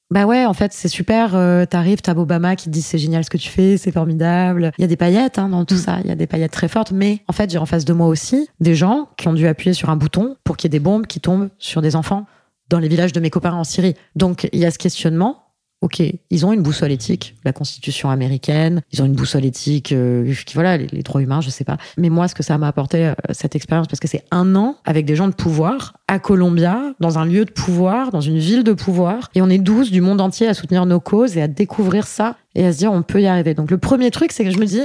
bah 0.09 0.25
ouais, 0.25 0.45
en 0.45 0.53
fait, 0.53 0.73
c'est 0.73 0.89
super. 0.89 1.35
Euh, 1.35 1.65
T'arrives, 1.65 2.01
t'as 2.01 2.13
Obama 2.13 2.57
qui 2.57 2.65
te 2.65 2.69
dit 2.69 2.81
c'est 2.81 2.97
génial 2.97 3.23
ce 3.23 3.29
que 3.29 3.37
tu 3.37 3.49
fais, 3.49 3.77
c'est 3.77 3.91
formidable. 3.91 4.71
Il 4.77 4.81
y 4.81 4.85
a 4.85 4.87
des 4.87 4.97
paillettes 4.97 5.39
hein, 5.39 5.47
dans 5.47 5.63
tout 5.63 5.75
mm. 5.75 5.79
ça, 5.79 5.99
il 6.03 6.09
y 6.09 6.11
a 6.11 6.15
des 6.15 6.27
paillettes 6.27 6.51
très 6.51 6.67
fortes. 6.67 6.91
Mais 6.91 7.19
en 7.27 7.33
fait, 7.33 7.49
j'ai 7.49 7.57
en 7.57 7.65
face 7.65 7.85
de 7.85 7.93
moi 7.93 8.07
aussi 8.07 8.49
des 8.59 8.75
gens 8.75 9.07
qui 9.17 9.29
ont 9.29 9.33
dû 9.33 9.47
appuyer 9.47 9.73
sur 9.73 9.89
un 9.89 9.95
bouton 9.95 10.35
pour 10.43 10.57
qu'il 10.57 10.67
y 10.67 10.69
ait 10.75 10.77
des 10.77 10.83
bombes 10.83 11.07
qui 11.07 11.21
tombent 11.21 11.49
sur 11.57 11.81
des 11.81 11.95
enfants 11.95 12.25
dans 12.69 12.79
les 12.79 12.89
villages 12.89 13.13
de 13.13 13.21
mes 13.21 13.29
copains 13.29 13.53
en 13.53 13.63
Syrie. 13.63 13.95
Donc 14.17 14.49
il 14.51 14.59
y 14.59 14.65
a 14.65 14.71
ce 14.71 14.77
questionnement 14.77 15.46
Ok, 15.81 16.01
ils 16.31 16.45
ont 16.45 16.53
une 16.53 16.63
boussole 16.63 16.91
éthique, 16.91 17.35
la 17.45 17.53
Constitution 17.53 18.09
américaine, 18.09 18.81
ils 18.91 19.03
ont 19.03 19.05
une 19.05 19.13
boussole 19.13 19.45
éthique, 19.45 19.91
euh, 19.91 20.33
qui 20.43 20.55
voilà, 20.55 20.77
les, 20.77 21.03
droits 21.03 21.21
humains, 21.21 21.39
je 21.39 21.51
sais 21.51 21.63
pas. 21.63 21.77
Mais 21.97 22.09
moi, 22.09 22.27
ce 22.27 22.33
que 22.33 22.41
ça 22.41 22.57
m'a 22.57 22.67
apporté 22.67 23.05
euh, 23.05 23.13
cette 23.29 23.55
expérience, 23.55 23.87
parce 23.87 23.99
que 23.99 24.07
c'est 24.07 24.25
un 24.31 24.55
an 24.55 24.77
avec 24.85 25.05
des 25.05 25.15
gens 25.15 25.27
de 25.27 25.35
pouvoir 25.35 25.93
à 26.07 26.17
Columbia, 26.17 26.81
dans 26.99 27.19
un 27.19 27.25
lieu 27.25 27.45
de 27.45 27.51
pouvoir, 27.51 28.09
dans 28.09 28.21
une 28.21 28.39
ville 28.39 28.63
de 28.63 28.73
pouvoir, 28.73 29.29
et 29.35 29.41
on 29.43 29.49
est 29.49 29.59
12 29.59 29.91
du 29.91 30.01
monde 30.01 30.19
entier 30.19 30.47
à 30.47 30.55
soutenir 30.55 30.87
nos 30.87 30.99
causes 30.99 31.37
et 31.37 31.43
à 31.43 31.47
découvrir 31.47 32.07
ça 32.07 32.37
et 32.55 32.65
à 32.65 32.73
se 32.73 32.79
dire 32.79 32.91
on 32.91 33.03
peut 33.03 33.21
y 33.21 33.27
arriver. 33.27 33.53
Donc 33.53 33.69
le 33.69 33.77
premier 33.77 34.09
truc, 34.09 34.31
c'est 34.31 34.43
que 34.43 34.51
je 34.51 34.57
me 34.57 34.65
dis 34.65 34.81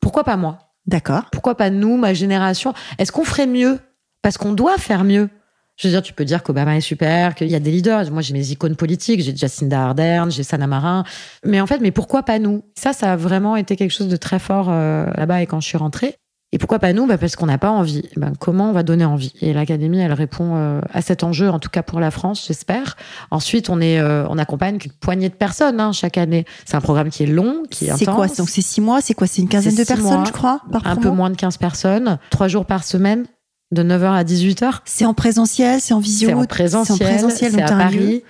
pourquoi 0.00 0.24
pas 0.24 0.36
moi? 0.36 0.58
D'accord. 0.86 1.24
Pourquoi 1.30 1.54
pas 1.54 1.70
nous, 1.70 1.96
ma 1.96 2.14
génération? 2.14 2.74
Est-ce 2.98 3.12
qu'on 3.12 3.24
ferait 3.24 3.46
mieux? 3.46 3.78
Parce 4.22 4.38
qu'on 4.38 4.52
doit 4.52 4.76
faire 4.76 5.04
mieux. 5.04 5.28
Je 5.80 5.88
veux 5.88 5.92
dire, 5.92 6.02
tu 6.02 6.12
peux 6.12 6.26
dire 6.26 6.42
qu'Obama 6.42 6.76
est 6.76 6.82
super, 6.82 7.34
qu'il 7.34 7.48
y 7.48 7.54
a 7.54 7.60
des 7.60 7.70
leaders. 7.70 8.10
Moi, 8.10 8.20
j'ai 8.20 8.34
mes 8.34 8.50
icônes 8.50 8.76
politiques, 8.76 9.22
j'ai 9.22 9.34
Jacinda 9.34 9.82
Ardern, 9.82 10.30
j'ai 10.30 10.42
Sana 10.42 10.66
Marin. 10.66 11.04
Mais 11.42 11.58
en 11.58 11.66
fait, 11.66 11.78
mais 11.78 11.90
pourquoi 11.90 12.22
pas 12.22 12.38
nous? 12.38 12.62
Ça, 12.74 12.92
ça 12.92 13.14
a 13.14 13.16
vraiment 13.16 13.56
été 13.56 13.76
quelque 13.76 13.90
chose 13.90 14.08
de 14.08 14.16
très 14.16 14.38
fort 14.38 14.66
euh, 14.68 15.06
là-bas 15.16 15.40
et 15.40 15.46
quand 15.46 15.58
je 15.60 15.66
suis 15.66 15.78
rentrée. 15.78 16.16
Et 16.52 16.58
pourquoi 16.58 16.80
pas 16.80 16.92
nous? 16.92 17.06
Bah 17.06 17.16
Parce 17.16 17.34
qu'on 17.34 17.46
n'a 17.46 17.56
pas 17.56 17.70
envie. 17.70 18.02
Ben, 18.16 18.32
comment 18.38 18.68
on 18.68 18.72
va 18.72 18.82
donner 18.82 19.06
envie? 19.06 19.32
Et 19.40 19.54
l'Académie, 19.54 20.00
elle 20.00 20.12
répond 20.12 20.56
euh, 20.56 20.82
à 20.92 21.00
cet 21.00 21.24
enjeu, 21.24 21.48
en 21.48 21.60
tout 21.60 21.70
cas 21.70 21.82
pour 21.82 21.98
la 21.98 22.10
France, 22.10 22.44
j'espère. 22.46 22.98
Ensuite, 23.30 23.70
on, 23.70 23.80
est, 23.80 24.00
euh, 24.00 24.26
on 24.28 24.36
accompagne 24.36 24.76
qu'une 24.76 24.92
poignée 24.92 25.30
de 25.30 25.34
personnes 25.34 25.80
hein, 25.80 25.92
chaque 25.92 26.18
année. 26.18 26.44
C'est 26.66 26.74
un 26.74 26.82
programme 26.82 27.08
qui 27.08 27.22
est 27.22 27.26
long, 27.26 27.62
qui 27.70 27.86
est, 27.86 27.90
intense. 27.90 28.00
C'est 28.00 28.04
quoi? 28.04 28.26
Donc 28.26 28.50
c'est 28.50 28.60
six 28.60 28.82
mois? 28.82 29.00
C'est 29.00 29.14
quoi? 29.14 29.26
C'est 29.26 29.40
une 29.40 29.48
quinzaine 29.48 29.76
de 29.76 29.84
personnes, 29.84 30.26
je 30.26 30.32
crois 30.32 30.60
par 30.70 30.86
Un 30.86 30.96
peu 30.96 31.08
moins 31.08 31.30
de 31.30 31.36
15 31.36 31.56
personnes. 31.56 32.18
Trois 32.28 32.48
jours 32.48 32.66
par 32.66 32.84
semaine 32.84 33.24
de 33.72 33.82
9h 33.82 34.12
à 34.12 34.24
18h. 34.24 34.80
C'est 34.84 35.04
en 35.04 35.14
présentiel, 35.14 35.80
c'est 35.80 35.94
en 35.94 36.00
visio 36.00 36.28
C'est 36.28 36.34
en 36.34 36.44
présentiel, 36.46 37.20
c'est 37.30 37.62
à 37.62 37.68
Paris. 37.68 38.22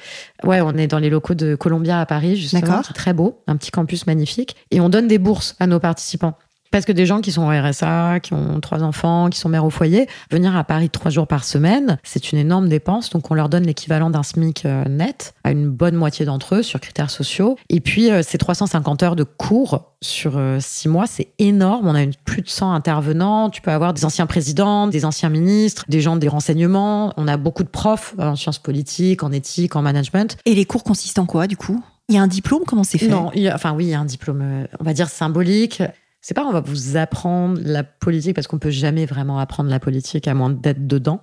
Ouais, 0.45 0.61
on 0.61 0.77
est 0.77 0.87
dans 0.87 0.99
les 0.99 1.11
locaux 1.11 1.35
de 1.35 1.55
Columbia 1.55 2.01
à 2.01 2.07
Paris, 2.07 2.37
justement. 2.37 2.83
C'est 2.87 2.93
très 2.93 3.13
beau, 3.13 3.41
un 3.47 3.57
petit 3.57 3.71
campus 3.71 4.07
magnifique. 4.07 4.57
Et 4.71 4.81
on 4.81 4.89
donne 4.89 5.09
des 5.09 5.19
bourses 5.19 5.57
à 5.59 5.67
nos 5.67 5.81
participants. 5.81 6.37
Parce 6.71 6.85
que 6.85 6.93
des 6.93 7.05
gens 7.05 7.21
qui 7.21 7.33
sont 7.33 7.43
au 7.43 7.49
RSA, 7.51 8.21
qui 8.21 8.33
ont 8.33 8.61
trois 8.61 8.85
enfants, 8.85 9.29
qui 9.29 9.39
sont 9.39 9.49
mères 9.49 9.65
au 9.65 9.71
foyer, 9.71 10.09
venir 10.31 10.57
à 10.57 10.63
Paris 10.63 10.89
trois 10.89 11.11
jours 11.11 11.27
par 11.27 11.45
semaine, 11.45 11.99
c'est 12.05 12.31
une 12.31 12.39
énorme 12.39 12.69
dépense. 12.69 13.11
Donc 13.11 13.31
on 13.31 13.35
leur 13.35 13.49
donne 13.49 13.65
l'équivalent 13.65 14.09
d'un 14.09 14.23
SMIC 14.23 14.65
euh, 14.65 14.85
net 14.85 15.35
à 15.43 15.51
une 15.51 15.69
bonne 15.69 15.97
moitié 15.97 16.25
d'entre 16.27 16.57
eux 16.57 16.63
sur 16.63 16.79
critères 16.79 17.11
sociaux. 17.11 17.57
Et 17.71 17.81
puis 17.81 18.11
euh, 18.11 18.23
ces 18.23 18.39
350 18.39 19.03
heures 19.03 19.17
de 19.17 19.25
cours 19.25 19.95
sur 20.01 20.39
euh, 20.39 20.59
six 20.61 20.89
mois, 20.89 21.07
c'est 21.09 21.29
énorme. 21.41 21.89
On 21.89 21.95
a 21.95 22.03
une, 22.03 22.15
plus 22.25 22.43
de 22.43 22.49
100 22.49 22.73
intervenants. 22.73 23.51
Tu 23.51 23.61
peux 23.63 23.73
avoir 23.73 23.93
des 23.93 24.05
anciens 24.05 24.27
présidents, 24.27 24.87
des 24.87 25.05
anciens 25.05 25.29
ministres, 25.29 25.85
des 25.89 26.01
gens 26.01 26.15
des 26.15 26.29
renseignements. 26.29 27.13
On 27.17 27.27
a 27.27 27.37
beaucoup 27.37 27.65
de 27.65 27.69
profs 27.69 28.15
en 28.17 28.37
sciences 28.37 28.59
politiques, 28.59 29.25
en 29.25 29.33
éthique, 29.33 29.75
en 29.75 29.83
management. 29.83 30.37
Et 30.47 30.55
les 30.55 30.65
cours 30.67 30.85
consistent 30.85 31.19
en 31.19 31.27
quoi 31.27 31.49
du 31.49 31.57
coup? 31.57 31.83
Il 32.09 32.15
y 32.15 32.19
a 32.19 32.23
un 32.23 32.27
diplôme? 32.27 32.63
Comment 32.67 32.83
c'est 32.83 32.99
fait? 32.99 33.07
Non, 33.07 33.31
enfin 33.55 33.73
oui, 33.73 33.87
il 33.87 33.91
y 33.91 33.95
a 33.95 34.01
un 34.01 34.05
diplôme, 34.05 34.67
on 34.81 34.85
va 34.85 34.93
dire 34.93 35.09
symbolique 35.09 35.81
c'est 36.21 36.35
pas 36.35 36.45
on 36.45 36.53
va 36.53 36.61
vous 36.61 36.97
apprendre 36.97 37.61
la 37.65 37.85
politique 37.85 38.35
parce 38.35 38.47
qu'on 38.47 38.59
peut 38.59 38.71
jamais 38.71 39.07
vraiment 39.07 39.39
apprendre 39.39 39.71
la 39.71 39.81
politique 39.81 40.29
à 40.29 40.35
moins 40.35 40.51
d'être 40.51 40.87
dedans. 40.87 41.23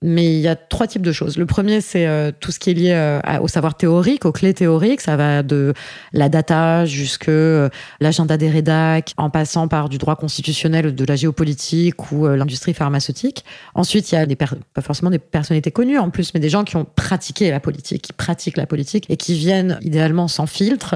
Mais 0.00 0.32
il 0.32 0.38
y 0.38 0.46
a 0.46 0.54
trois 0.54 0.86
types 0.86 1.02
de 1.02 1.10
choses. 1.10 1.38
Le 1.38 1.46
premier, 1.46 1.80
c'est 1.80 2.06
euh, 2.06 2.30
tout 2.38 2.52
ce 2.52 2.60
qui 2.60 2.70
est 2.70 2.74
lié 2.74 2.92
euh, 2.92 3.20
au 3.40 3.48
savoir 3.48 3.76
théorique, 3.76 4.26
aux 4.26 4.32
clés 4.32 4.54
théoriques. 4.54 5.00
Ça 5.00 5.16
va 5.16 5.42
de 5.42 5.74
la 6.12 6.28
data 6.28 6.86
jusque 6.86 7.28
euh, 7.28 7.68
l'agenda 7.98 8.36
des 8.36 8.48
rédacs, 8.48 9.12
en 9.16 9.28
passant 9.28 9.66
par 9.66 9.88
du 9.88 9.98
droit 9.98 10.14
constitutionnel, 10.14 10.94
de 10.94 11.04
la 11.04 11.16
géopolitique 11.16 12.12
ou 12.12 12.28
l'industrie 12.28 12.74
pharmaceutique. 12.74 13.44
Ensuite, 13.74 14.12
il 14.12 14.14
y 14.14 14.18
a 14.18 14.26
des 14.26 14.36
pas 14.36 14.46
forcément 14.82 15.10
des 15.10 15.18
personnalités 15.18 15.72
connues 15.72 15.98
en 15.98 16.10
plus, 16.10 16.32
mais 16.32 16.38
des 16.38 16.48
gens 16.48 16.62
qui 16.62 16.76
ont 16.76 16.84
pratiqué 16.84 17.50
la 17.50 17.58
politique, 17.58 18.02
qui 18.02 18.12
pratiquent 18.12 18.56
la 18.56 18.66
politique 18.66 19.06
et 19.08 19.16
qui 19.16 19.34
viennent 19.34 19.80
idéalement 19.82 20.28
sans 20.28 20.46
filtre 20.46 20.94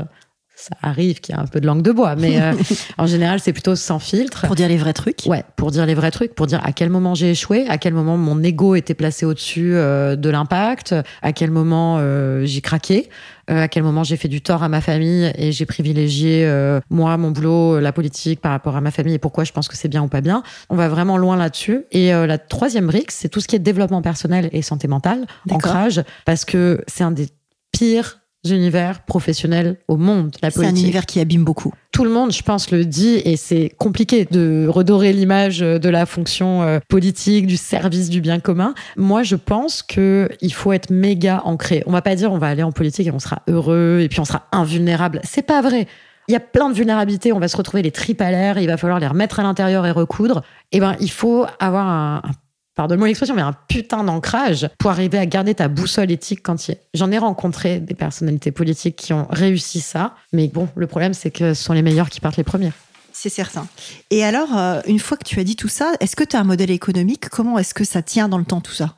ça 0.54 0.76
arrive 0.82 1.20
qu'il 1.20 1.34
y 1.34 1.38
a 1.38 1.40
un 1.40 1.46
peu 1.46 1.60
de 1.60 1.66
langue 1.66 1.82
de 1.82 1.92
bois, 1.92 2.14
mais 2.14 2.40
euh, 2.40 2.52
en 2.98 3.06
général, 3.06 3.40
c'est 3.40 3.52
plutôt 3.52 3.74
sans 3.74 3.98
filtre. 3.98 4.46
Pour 4.46 4.54
dire 4.54 4.68
les 4.68 4.76
vrais 4.76 4.92
trucs 4.92 5.20
Ouais, 5.26 5.44
pour 5.56 5.70
dire 5.70 5.86
les 5.86 5.94
vrais 5.94 6.10
trucs, 6.10 6.34
pour 6.34 6.46
dire 6.46 6.60
à 6.62 6.72
quel 6.72 6.90
moment 6.90 7.14
j'ai 7.14 7.30
échoué, 7.30 7.66
à 7.68 7.78
quel 7.78 7.94
moment 7.94 8.16
mon 8.16 8.40
ego 8.42 8.74
était 8.74 8.94
placé 8.94 9.24
au-dessus 9.24 9.74
euh, 9.74 10.14
de 10.14 10.28
l'impact, 10.28 10.94
à 11.22 11.32
quel 11.32 11.50
moment 11.50 11.96
euh, 11.98 12.44
j'ai 12.44 12.60
craqué, 12.60 13.08
à 13.48 13.66
quel 13.66 13.82
moment 13.82 14.04
j'ai 14.04 14.16
fait 14.16 14.28
du 14.28 14.40
tort 14.40 14.62
à 14.62 14.68
ma 14.68 14.80
famille 14.80 15.32
et 15.36 15.52
j'ai 15.52 15.66
privilégié, 15.66 16.48
moi, 16.90 17.16
mon 17.16 17.32
boulot, 17.32 17.80
la 17.80 17.92
politique 17.92 18.40
par 18.40 18.52
rapport 18.52 18.76
à 18.76 18.80
ma 18.80 18.92
famille 18.92 19.14
et 19.14 19.18
pourquoi 19.18 19.44
je 19.44 19.52
pense 19.52 19.68
que 19.68 19.76
c'est 19.76 19.88
bien 19.88 20.02
ou 20.02 20.08
pas 20.08 20.20
bien. 20.20 20.42
On 20.70 20.76
va 20.76 20.88
vraiment 20.88 21.18
loin 21.18 21.36
là-dessus. 21.36 21.84
Et 21.90 22.12
la 22.12 22.38
troisième 22.38 22.86
brique, 22.86 23.10
c'est 23.10 23.28
tout 23.28 23.40
ce 23.40 23.48
qui 23.48 23.56
est 23.56 23.58
développement 23.58 24.00
personnel 24.00 24.48
et 24.52 24.62
santé 24.62 24.86
mentale, 24.86 25.26
ancrage, 25.50 26.02
parce 26.24 26.44
que 26.44 26.82
c'est 26.86 27.04
un 27.04 27.10
des 27.10 27.28
pires 27.72 28.21
univers 28.50 29.04
professionnels 29.04 29.76
au 29.88 29.96
monde, 29.96 30.36
la 30.42 30.50
politique. 30.50 30.76
C'est 30.76 30.80
un 30.80 30.84
univers 30.84 31.06
qui 31.06 31.20
abîme 31.20 31.44
beaucoup. 31.44 31.72
Tout 31.92 32.04
le 32.04 32.10
monde, 32.10 32.32
je 32.32 32.42
pense, 32.42 32.70
le 32.70 32.84
dit, 32.84 33.20
et 33.24 33.36
c'est 33.36 33.72
compliqué 33.78 34.26
de 34.30 34.66
redorer 34.68 35.12
l'image 35.12 35.60
de 35.60 35.88
la 35.88 36.06
fonction 36.06 36.62
euh, 36.62 36.80
politique, 36.88 37.46
du 37.46 37.56
service 37.56 38.10
du 38.10 38.20
bien 38.20 38.40
commun. 38.40 38.74
Moi, 38.96 39.22
je 39.22 39.36
pense 39.36 39.82
que 39.82 40.28
il 40.40 40.52
faut 40.52 40.72
être 40.72 40.90
méga 40.90 41.42
ancré. 41.44 41.82
On 41.86 41.92
va 41.92 42.02
pas 42.02 42.16
dire 42.16 42.32
on 42.32 42.38
va 42.38 42.48
aller 42.48 42.62
en 42.62 42.72
politique 42.72 43.06
et 43.06 43.12
on 43.12 43.18
sera 43.18 43.42
heureux 43.48 44.00
et 44.00 44.08
puis 44.08 44.20
on 44.20 44.24
sera 44.24 44.46
invulnérable. 44.52 45.20
C'est 45.22 45.42
pas 45.42 45.60
vrai. 45.60 45.86
Il 46.28 46.32
y 46.32 46.36
a 46.36 46.40
plein 46.40 46.70
de 46.70 46.74
vulnérabilités, 46.74 47.32
on 47.32 47.40
va 47.40 47.48
se 47.48 47.56
retrouver 47.56 47.82
les 47.82 47.90
tripes 47.90 48.20
à 48.20 48.30
l'air, 48.30 48.56
il 48.58 48.68
va 48.68 48.76
falloir 48.76 49.00
les 49.00 49.08
remettre 49.08 49.40
à 49.40 49.42
l'intérieur 49.42 49.86
et 49.86 49.90
recoudre. 49.90 50.42
Eh 50.70 50.78
ben, 50.78 50.96
il 51.00 51.10
faut 51.10 51.46
avoir 51.58 51.86
un, 51.86 52.22
un 52.24 52.30
pardonne-moi 52.74 53.08
l'expression, 53.08 53.34
mais 53.34 53.42
un 53.42 53.54
putain 53.68 54.04
d'ancrage 54.04 54.68
pour 54.78 54.90
arriver 54.90 55.18
à 55.18 55.26
garder 55.26 55.54
ta 55.54 55.68
boussole 55.68 56.10
éthique 56.10 56.42
quand 56.42 56.68
il 56.68 56.76
J'en 56.94 57.10
ai 57.10 57.18
rencontré 57.18 57.80
des 57.80 57.94
personnalités 57.94 58.52
politiques 58.52 58.96
qui 58.96 59.12
ont 59.12 59.26
réussi 59.30 59.80
ça, 59.80 60.14
mais 60.32 60.48
bon, 60.48 60.68
le 60.76 60.86
problème, 60.86 61.14
c'est 61.14 61.30
que 61.30 61.54
ce 61.54 61.62
sont 61.62 61.72
les 61.72 61.82
meilleurs 61.82 62.10
qui 62.10 62.20
partent 62.20 62.36
les 62.36 62.44
premiers. 62.44 62.72
C'est 63.12 63.28
certain. 63.28 63.66
Et 64.10 64.24
alors, 64.24 64.56
euh, 64.56 64.80
une 64.86 64.98
fois 64.98 65.16
que 65.16 65.24
tu 65.24 65.38
as 65.38 65.44
dit 65.44 65.56
tout 65.56 65.68
ça, 65.68 65.92
est-ce 66.00 66.16
que 66.16 66.24
tu 66.24 66.36
as 66.36 66.40
un 66.40 66.44
modèle 66.44 66.70
économique? 66.70 67.28
Comment 67.28 67.58
est-ce 67.58 67.74
que 67.74 67.84
ça 67.84 68.02
tient 68.02 68.28
dans 68.28 68.38
le 68.38 68.44
temps 68.44 68.60
tout 68.60 68.72
ça? 68.72 68.96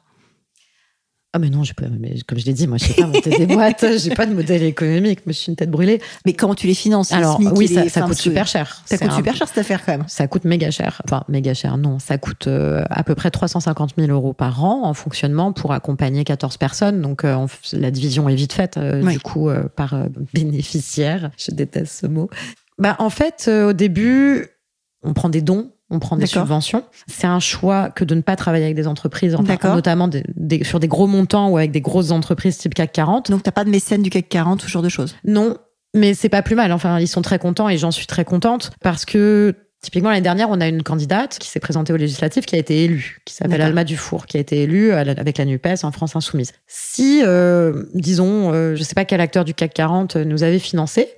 Ah 1.34 1.40
mais 1.40 1.50
non, 1.50 1.64
je 1.64 1.74
peux, 1.74 1.86
mais 1.98 2.14
comme 2.28 2.38
je 2.38 2.46
l'ai 2.46 2.52
dit, 2.52 2.68
moi 2.68 2.78
je 2.78 2.84
sais 2.84 2.94
pas 2.94 3.08
monter 3.08 3.30
des 3.30 3.46
boîtes, 3.54 3.84
j'ai 3.98 4.14
pas 4.14 4.24
de 4.24 4.32
modèle 4.32 4.62
économique, 4.62 5.18
je 5.26 5.32
suis 5.32 5.50
une 5.50 5.56
tête 5.56 5.68
brûlée. 5.68 6.00
Mais 6.24 6.32
comment 6.32 6.54
tu 6.54 6.68
les 6.68 6.74
finances 6.74 7.10
Alors 7.10 7.40
oui, 7.56 7.66
ça, 7.66 8.02
coûte 8.02 8.14
super 8.14 8.46
cher. 8.46 8.84
Ça 8.86 8.96
coûte 8.96 9.10
super 9.10 9.34
cher 9.34 9.48
cette 9.48 9.58
affaire 9.58 9.84
quand 9.84 9.90
même. 9.98 10.04
Ça 10.06 10.28
coûte 10.28 10.44
méga 10.44 10.70
cher. 10.70 11.02
Enfin 11.04 11.24
méga 11.28 11.52
cher, 11.52 11.76
non, 11.76 11.98
ça 11.98 12.18
coûte 12.18 12.46
euh, 12.46 12.84
à 12.88 13.02
peu 13.02 13.16
près 13.16 13.32
350 13.32 13.94
000 13.98 14.12
euros 14.12 14.32
par 14.32 14.64
an 14.64 14.84
en 14.84 14.94
fonctionnement 14.94 15.52
pour 15.52 15.72
accompagner 15.72 16.22
14 16.22 16.56
personnes. 16.56 17.02
Donc 17.02 17.24
euh, 17.24 17.46
la 17.72 17.90
division 17.90 18.28
est 18.28 18.36
vite 18.36 18.52
faite 18.52 18.76
euh, 18.76 19.02
du 19.02 19.18
coup 19.18 19.50
par 19.74 19.96
bénéficiaire. 20.32 21.32
Je 21.36 21.50
déteste 21.50 22.00
ce 22.00 22.06
mot. 22.06 22.30
Bah 22.78 22.94
en 23.00 23.10
fait, 23.10 23.50
au 23.50 23.72
début, 23.72 24.46
on 25.02 25.14
prend 25.14 25.30
des 25.30 25.42
dons 25.42 25.72
on 25.90 25.98
prend 25.98 26.16
des 26.16 26.26
subventions. 26.26 26.84
C'est 27.06 27.26
un 27.26 27.40
choix 27.40 27.90
que 27.90 28.04
de 28.04 28.14
ne 28.14 28.20
pas 28.20 28.36
travailler 28.36 28.64
avec 28.64 28.76
des 28.76 28.86
entreprises, 28.86 29.36
notamment 29.64 30.10
sur 30.62 30.80
des 30.80 30.88
gros 30.88 31.06
montants 31.06 31.50
ou 31.50 31.58
avec 31.58 31.70
des 31.70 31.80
grosses 31.80 32.10
entreprises 32.10 32.58
type 32.58 32.74
CAC 32.74 32.92
40. 32.92 33.30
Donc, 33.30 33.42
t'as 33.42 33.52
pas 33.52 33.64
de 33.64 33.70
mécène 33.70 34.02
du 34.02 34.10
CAC 34.10 34.28
40, 34.28 34.62
ce 34.62 34.68
genre 34.68 34.82
de 34.82 34.88
choses? 34.88 35.16
Non, 35.24 35.56
mais 35.94 36.14
c'est 36.14 36.28
pas 36.28 36.42
plus 36.42 36.56
mal. 36.56 36.72
Enfin, 36.72 36.98
ils 36.98 37.08
sont 37.08 37.22
très 37.22 37.38
contents 37.38 37.68
et 37.68 37.78
j'en 37.78 37.90
suis 37.90 38.06
très 38.06 38.24
contente 38.24 38.72
parce 38.82 39.04
que 39.04 39.54
Typiquement, 39.84 40.08
l'année 40.08 40.22
dernière, 40.22 40.48
on 40.48 40.62
a 40.62 40.66
une 40.66 40.82
candidate 40.82 41.38
qui 41.38 41.46
s'est 41.46 41.60
présentée 41.60 41.92
aux 41.92 41.98
législatives 41.98 42.46
qui 42.46 42.56
a 42.56 42.58
été 42.58 42.84
élue, 42.84 43.18
qui 43.26 43.34
s'appelle 43.34 43.60
Alma 43.60 43.84
Dufour, 43.84 44.24
qui 44.24 44.38
a 44.38 44.40
été 44.40 44.62
élue 44.62 44.92
avec 44.92 45.36
la 45.36 45.44
NUPES 45.44 45.84
en 45.84 45.92
France 45.92 46.16
Insoumise. 46.16 46.52
Si, 46.66 47.20
euh, 47.22 47.84
disons, 47.92 48.50
euh, 48.50 48.76
je 48.76 48.82
sais 48.82 48.94
pas 48.94 49.04
quel 49.04 49.20
acteur 49.20 49.44
du 49.44 49.52
CAC 49.52 49.74
40 49.74 50.16
nous 50.16 50.42
avait 50.42 50.58
financé, 50.58 51.10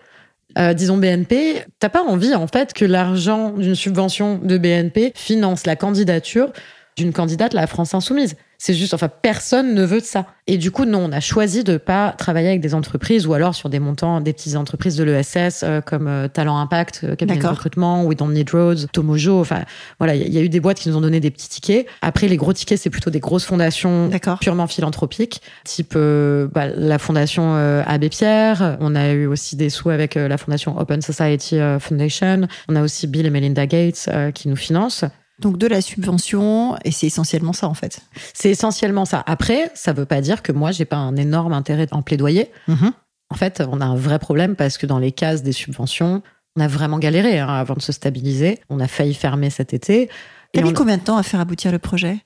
euh, 0.56 0.74
disons 0.74 0.96
BNP, 0.96 1.64
t'as 1.78 1.88
pas 1.88 2.02
envie 2.02 2.34
en 2.34 2.46
fait 2.46 2.72
que 2.72 2.84
l'argent 2.84 3.50
d'une 3.50 3.74
subvention 3.74 4.38
de 4.38 4.58
BNP 4.58 5.12
finance 5.14 5.66
la 5.66 5.76
candidature 5.76 6.52
d'une 6.96 7.12
candidate, 7.12 7.52
la 7.52 7.66
France 7.66 7.94
Insoumise. 7.94 8.36
C'est 8.58 8.72
juste, 8.72 8.94
enfin, 8.94 9.08
personne 9.08 9.74
ne 9.74 9.84
veut 9.84 10.00
de 10.00 10.06
ça. 10.06 10.26
Et 10.46 10.56
du 10.56 10.70
coup, 10.70 10.86
non, 10.86 11.04
on 11.04 11.12
a 11.12 11.20
choisi 11.20 11.62
de 11.62 11.76
pas 11.76 12.12
travailler 12.12 12.48
avec 12.48 12.62
des 12.62 12.74
entreprises 12.74 13.26
ou 13.26 13.34
alors 13.34 13.54
sur 13.54 13.68
des 13.68 13.78
montants, 13.78 14.22
des 14.22 14.32
petites 14.32 14.56
entreprises 14.56 14.96
de 14.96 15.04
l'ESS 15.04 15.62
euh, 15.62 15.82
comme 15.82 16.06
euh, 16.06 16.26
Talent 16.26 16.56
Impact, 16.56 17.02
euh, 17.04 17.16
cabinet 17.16 17.38
de 17.38 17.46
recrutement, 17.46 18.04
We 18.04 18.16
Don't 18.16 18.32
Need 18.32 18.48
Roads, 18.50 18.86
Tomojo. 18.92 19.40
Enfin, 19.40 19.64
voilà, 19.98 20.14
il 20.14 20.32
y, 20.32 20.38
a 20.38 20.40
eu 20.40 20.48
des 20.48 20.60
boîtes 20.60 20.78
qui 20.78 20.88
nous 20.88 20.96
ont 20.96 21.02
donné 21.02 21.20
des 21.20 21.30
petits 21.30 21.50
tickets. 21.50 21.86
Après, 22.00 22.28
les 22.28 22.38
gros 22.38 22.54
tickets, 22.54 22.78
c'est 22.78 22.88
plutôt 22.88 23.10
des 23.10 23.20
grosses 23.20 23.44
fondations 23.44 24.08
purement 24.40 24.66
philanthropiques, 24.66 25.42
type 25.64 25.94
bah, 25.94 26.66
la 26.66 26.98
fondation 26.98 27.54
Abbé 27.86 28.08
Pierre. 28.08 28.78
On 28.80 28.94
a 28.94 29.10
eu 29.12 29.26
aussi 29.26 29.56
des 29.56 29.68
sous 29.68 29.90
avec 29.90 30.14
la 30.14 30.38
fondation 30.38 30.78
Open 30.78 31.02
Society 31.02 31.58
Foundation. 31.80 32.48
On 32.68 32.76
a 32.76 32.82
aussi 32.82 33.06
Bill 33.06 33.26
et 33.26 33.30
Melinda 33.30 33.66
Gates 33.66 34.08
qui 34.34 34.48
nous 34.48 34.56
financent. 34.56 35.04
Donc 35.38 35.58
de 35.58 35.66
la 35.66 35.82
subvention, 35.82 36.76
et 36.84 36.90
c'est 36.90 37.06
essentiellement 37.06 37.52
ça 37.52 37.68
en 37.68 37.74
fait. 37.74 38.00
C'est 38.32 38.50
essentiellement 38.50 39.04
ça. 39.04 39.22
Après, 39.26 39.70
ça 39.74 39.92
ne 39.92 39.98
veut 39.98 40.06
pas 40.06 40.20
dire 40.20 40.42
que 40.42 40.52
moi, 40.52 40.70
j'ai 40.70 40.86
pas 40.86 40.96
un 40.96 41.16
énorme 41.16 41.52
intérêt 41.52 41.86
en 41.90 42.02
plaidoyer. 42.02 42.50
Mm-hmm. 42.68 42.92
En 43.30 43.34
fait, 43.34 43.62
on 43.70 43.80
a 43.80 43.84
un 43.84 43.96
vrai 43.96 44.18
problème 44.18 44.56
parce 44.56 44.78
que 44.78 44.86
dans 44.86 44.98
les 44.98 45.12
cases 45.12 45.42
des 45.42 45.52
subventions, 45.52 46.22
on 46.56 46.60
a 46.60 46.68
vraiment 46.68 46.98
galéré 46.98 47.38
hein, 47.38 47.48
avant 47.48 47.74
de 47.74 47.82
se 47.82 47.92
stabiliser. 47.92 48.60
On 48.70 48.80
a 48.80 48.88
failli 48.88 49.14
fermer 49.14 49.50
cet 49.50 49.74
été. 49.74 50.08
T'as 50.52 50.62
mis 50.62 50.72
combien 50.72 50.96
de 50.96 51.02
temps 51.02 51.18
à 51.18 51.22
faire 51.22 51.40
aboutir 51.40 51.70
le 51.70 51.78
projet? 51.78 52.18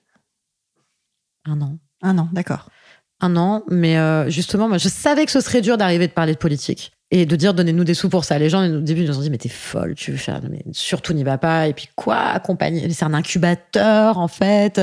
Un 1.46 1.60
an. 1.62 1.78
Un 2.02 2.18
an, 2.18 2.28
d'accord. 2.32 2.68
Un 3.20 3.36
an, 3.36 3.64
mais 3.68 3.98
euh, 3.98 4.30
justement, 4.30 4.68
moi, 4.68 4.78
je 4.78 4.88
savais 4.88 5.26
que 5.26 5.32
ce 5.32 5.40
serait 5.40 5.62
dur 5.62 5.76
d'arriver 5.76 6.06
de 6.06 6.12
parler 6.12 6.34
de 6.34 6.38
politique 6.38 6.92
et 7.10 7.26
de 7.26 7.36
dire 7.36 7.54
donnez-nous 7.54 7.84
des 7.84 7.94
sous 7.94 8.08
pour 8.08 8.24
ça. 8.24 8.38
Les 8.38 8.48
gens 8.48 8.64
au 8.64 8.80
début 8.80 9.04
nous 9.04 9.18
ont 9.18 9.22
dit 9.22 9.30
mais 9.30 9.38
t'es 9.38 9.48
folle, 9.48 9.94
tu 9.94 10.12
veux 10.12 10.16
faire, 10.16 10.40
mais 10.48 10.62
surtout 10.72 11.12
n'y 11.12 11.24
va 11.24 11.38
pas. 11.38 11.68
Et 11.68 11.72
puis 11.72 11.88
quoi, 11.96 12.16
accompagner, 12.16 12.88
c'est 12.90 13.04
un 13.04 13.14
incubateur 13.14 14.18
en 14.18 14.28
fait. 14.28 14.80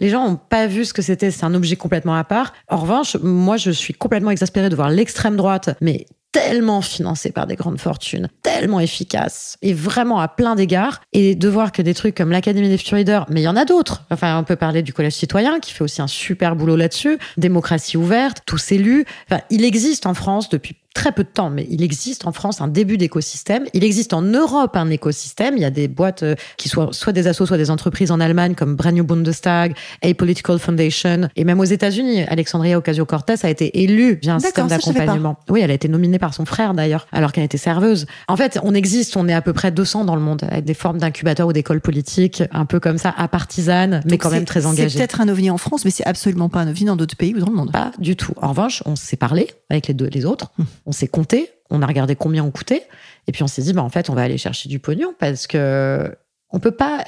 Les 0.00 0.10
gens 0.10 0.28
n'ont 0.28 0.36
pas 0.36 0.66
vu 0.66 0.84
ce 0.84 0.92
que 0.92 1.02
c'était. 1.02 1.30
C'est 1.30 1.44
un 1.44 1.54
objet 1.54 1.76
complètement 1.76 2.16
à 2.16 2.24
part. 2.24 2.52
En 2.68 2.76
revanche, 2.76 3.16
moi 3.22 3.56
je 3.56 3.70
suis 3.70 3.94
complètement 3.94 4.30
exaspérée 4.30 4.68
de 4.68 4.76
voir 4.76 4.90
l'extrême 4.90 5.36
droite, 5.36 5.76
mais 5.80 6.06
tellement 6.34 6.82
financé 6.82 7.30
par 7.30 7.46
des 7.46 7.54
grandes 7.54 7.78
fortunes, 7.78 8.28
tellement 8.42 8.80
efficace 8.80 9.56
et 9.62 9.72
vraiment 9.72 10.18
à 10.18 10.26
plein 10.26 10.56
d'égards. 10.56 11.00
Et 11.12 11.36
de 11.36 11.48
voir 11.48 11.70
que 11.70 11.80
des 11.80 11.94
trucs 11.94 12.16
comme 12.16 12.32
l'Académie 12.32 12.68
des 12.68 12.96
leaders, 12.96 13.24
mais 13.30 13.40
il 13.40 13.44
y 13.44 13.48
en 13.48 13.54
a 13.54 13.64
d'autres. 13.64 14.02
Enfin, 14.10 14.36
on 14.36 14.42
peut 14.42 14.56
parler 14.56 14.82
du 14.82 14.92
Collège 14.92 15.12
citoyen 15.12 15.60
qui 15.60 15.72
fait 15.72 15.84
aussi 15.84 16.02
un 16.02 16.08
super 16.08 16.56
boulot 16.56 16.74
là-dessus. 16.74 17.18
Démocratie 17.36 17.96
ouverte, 17.96 18.38
tous 18.46 18.72
élus. 18.72 19.04
Enfin, 19.30 19.42
il 19.48 19.64
existe 19.64 20.06
en 20.06 20.14
France 20.14 20.48
depuis 20.48 20.74
très 20.94 21.12
peu 21.12 21.24
de 21.24 21.28
temps, 21.28 21.50
mais 21.50 21.66
il 21.68 21.82
existe 21.82 22.26
en 22.26 22.32
France 22.32 22.60
un 22.60 22.68
début 22.68 22.96
d'écosystème. 22.96 23.64
Il 23.74 23.84
existe 23.84 24.14
en 24.14 24.22
Europe 24.22 24.76
un 24.76 24.88
écosystème. 24.90 25.56
Il 25.56 25.60
y 25.60 25.66
a 25.66 25.70
des 25.70 25.88
boîtes 25.88 26.22
euh, 26.22 26.34
qui 26.56 26.68
soient 26.68 26.88
soit 26.92 27.12
des 27.12 27.26
assos, 27.26 27.46
soit 27.46 27.58
des 27.58 27.70
entreprises 27.70 28.10
en 28.10 28.20
Allemagne 28.20 28.54
comme 28.54 28.76
Brand 28.76 28.94
New 28.94 29.04
Bundestag, 29.04 29.74
A 30.02 30.14
Political 30.14 30.58
Foundation, 30.58 31.28
et 31.36 31.44
même 31.44 31.60
aux 31.60 31.64
États-Unis, 31.64 32.22
Alexandria 32.22 32.78
Ocasio-Cortez 32.78 33.34
a 33.42 33.50
été 33.50 33.82
élue 33.82 34.18
via 34.22 34.36
un 34.36 34.38
système 34.38 34.68
d'accompagnement. 34.68 35.36
Oui, 35.50 35.60
elle 35.62 35.72
a 35.72 35.74
été 35.74 35.88
nominée 35.88 36.18
par 36.18 36.32
son 36.32 36.44
frère 36.44 36.74
d'ailleurs, 36.74 37.06
alors 37.12 37.32
qu'elle 37.32 37.44
était 37.44 37.58
serveuse. 37.58 38.06
En 38.28 38.36
fait, 38.36 38.58
on 38.62 38.72
existe, 38.72 39.16
on 39.16 39.28
est 39.28 39.34
à 39.34 39.42
peu 39.42 39.52
près 39.52 39.72
200 39.72 40.04
dans 40.04 40.14
le 40.14 40.22
monde, 40.22 40.42
avec 40.48 40.64
des 40.64 40.74
formes 40.74 40.98
d'incubateurs 40.98 41.48
ou 41.48 41.52
d'écoles 41.52 41.80
politiques, 41.80 42.44
un 42.52 42.66
peu 42.66 42.78
comme 42.78 42.98
ça, 42.98 43.12
à 43.16 43.26
partisanes, 43.26 44.00
mais 44.06 44.16
quand 44.16 44.30
même 44.30 44.44
très 44.44 44.64
engagées. 44.64 44.90
C'est 44.90 44.98
peut-être 44.98 45.20
un 45.20 45.28
ovni 45.28 45.50
en 45.50 45.58
France, 45.58 45.84
mais 45.84 45.90
c'est 45.90 46.06
absolument 46.06 46.48
pas 46.48 46.60
un 46.60 46.68
ovni 46.68 46.84
dans 46.84 46.96
d'autres 46.96 47.16
pays 47.16 47.34
ou 47.34 47.40
dans 47.40 47.50
le 47.50 47.56
monde. 47.56 47.72
Pas 47.72 47.90
du 47.98 48.14
tout. 48.14 48.32
En 48.40 48.50
revanche, 48.50 48.82
on 48.86 48.94
s'est 48.94 49.16
parlé 49.16 49.48
avec 49.70 49.88
les 49.88 49.94
deux, 49.94 50.06
les 50.06 50.24
autres. 50.24 50.52
On 50.86 50.92
s'est 50.92 51.08
compté, 51.08 51.50
on 51.70 51.82
a 51.82 51.86
regardé 51.86 52.16
combien 52.16 52.44
on 52.44 52.50
coûtait, 52.50 52.86
et 53.26 53.32
puis 53.32 53.42
on 53.42 53.46
s'est 53.46 53.62
dit, 53.62 53.72
bah, 53.72 53.82
en 53.82 53.88
fait, 53.88 54.10
on 54.10 54.14
va 54.14 54.22
aller 54.22 54.38
chercher 54.38 54.68
du 54.68 54.78
pognon 54.78 55.14
parce 55.18 55.46
que 55.46 56.14
on 56.50 56.60
peut 56.60 56.70
pas, 56.70 57.04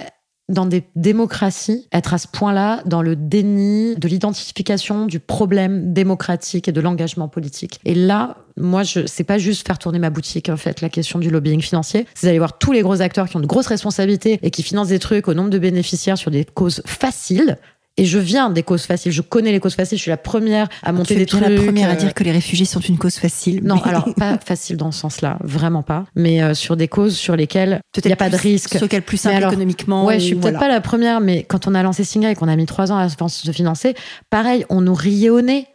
dans 0.48 0.66
des 0.66 0.84
démocraties, 0.94 1.88
être 1.92 2.14
à 2.14 2.18
ce 2.18 2.28
point-là 2.28 2.82
dans 2.86 3.02
le 3.02 3.16
déni 3.16 3.96
de 3.96 4.08
l'identification 4.08 5.06
du 5.06 5.18
problème 5.18 5.92
démocratique 5.92 6.68
et 6.68 6.72
de 6.72 6.80
l'engagement 6.80 7.28
politique. 7.28 7.80
Et 7.84 7.94
là, 7.94 8.38
moi, 8.56 8.82
je, 8.82 9.06
c'est 9.06 9.24
pas 9.24 9.38
juste 9.38 9.66
faire 9.66 9.78
tourner 9.78 9.98
ma 9.98 10.10
boutique, 10.10 10.48
en 10.48 10.56
fait, 10.56 10.80
la 10.80 10.88
question 10.88 11.18
du 11.18 11.30
lobbying 11.30 11.60
financier. 11.60 12.06
C'est 12.14 12.26
d'aller 12.26 12.38
voir 12.38 12.58
tous 12.58 12.72
les 12.72 12.82
gros 12.82 13.00
acteurs 13.02 13.28
qui 13.28 13.36
ont 13.36 13.40
de 13.40 13.46
grosses 13.46 13.66
responsabilités 13.66 14.38
et 14.42 14.50
qui 14.50 14.62
financent 14.62 14.88
des 14.88 14.98
trucs 14.98 15.28
au 15.28 15.34
nombre 15.34 15.50
de 15.50 15.58
bénéficiaires 15.58 16.18
sur 16.18 16.30
des 16.30 16.44
causes 16.44 16.82
faciles, 16.86 17.58
et 17.96 18.04
je 18.04 18.18
viens 18.18 18.50
des 18.50 18.62
causes 18.62 18.84
faciles. 18.84 19.12
Je 19.12 19.22
connais 19.22 19.52
les 19.52 19.60
causes 19.60 19.74
faciles. 19.74 19.96
Je 19.98 20.02
suis 20.02 20.10
la 20.10 20.16
première 20.16 20.68
à 20.82 20.92
monter 20.92 21.14
des 21.14 21.26
trucs. 21.26 21.40
la 21.40 21.54
première 21.54 21.88
à 21.88 21.92
euh, 21.92 21.96
dire 21.96 22.14
que 22.14 22.24
les 22.24 22.32
réfugiés 22.32 22.66
sont 22.66 22.80
une 22.80 22.98
cause 22.98 23.16
facile. 23.16 23.62
Non, 23.64 23.80
alors 23.82 24.12
pas 24.14 24.38
facile 24.44 24.76
dans 24.76 24.92
ce 24.92 25.00
sens-là, 25.00 25.38
vraiment 25.42 25.82
pas. 25.82 26.04
Mais 26.14 26.42
euh, 26.42 26.54
sur 26.54 26.76
des 26.76 26.88
causes 26.88 27.16
sur 27.16 27.36
lesquelles 27.36 27.80
il 27.96 28.06
n'y 28.06 28.12
a 28.12 28.16
pas 28.16 28.30
de 28.30 28.36
risque. 28.36 28.72
Sur 28.72 28.82
lesquelles 28.82 29.02
plus 29.02 29.16
simple 29.16 29.44
économiquement. 29.44 30.04
Ouais, 30.04 30.18
je 30.18 30.24
suis 30.26 30.34
peut-être 30.34 30.58
pas 30.58 30.68
la 30.68 30.80
première, 30.80 31.20
mais 31.20 31.44
quand 31.44 31.66
on 31.66 31.74
a 31.74 31.82
lancé 31.82 32.04
Singa 32.04 32.30
et 32.30 32.34
qu'on 32.34 32.48
a 32.48 32.56
mis 32.56 32.66
trois 32.66 32.92
ans 32.92 32.98
à 32.98 33.08
se 33.08 33.50
financer, 33.52 33.94
pareil, 34.30 34.64
on 34.68 34.80
nous 34.80 34.94
riait 34.94 35.30
au 35.30 35.40
nez. 35.40 35.66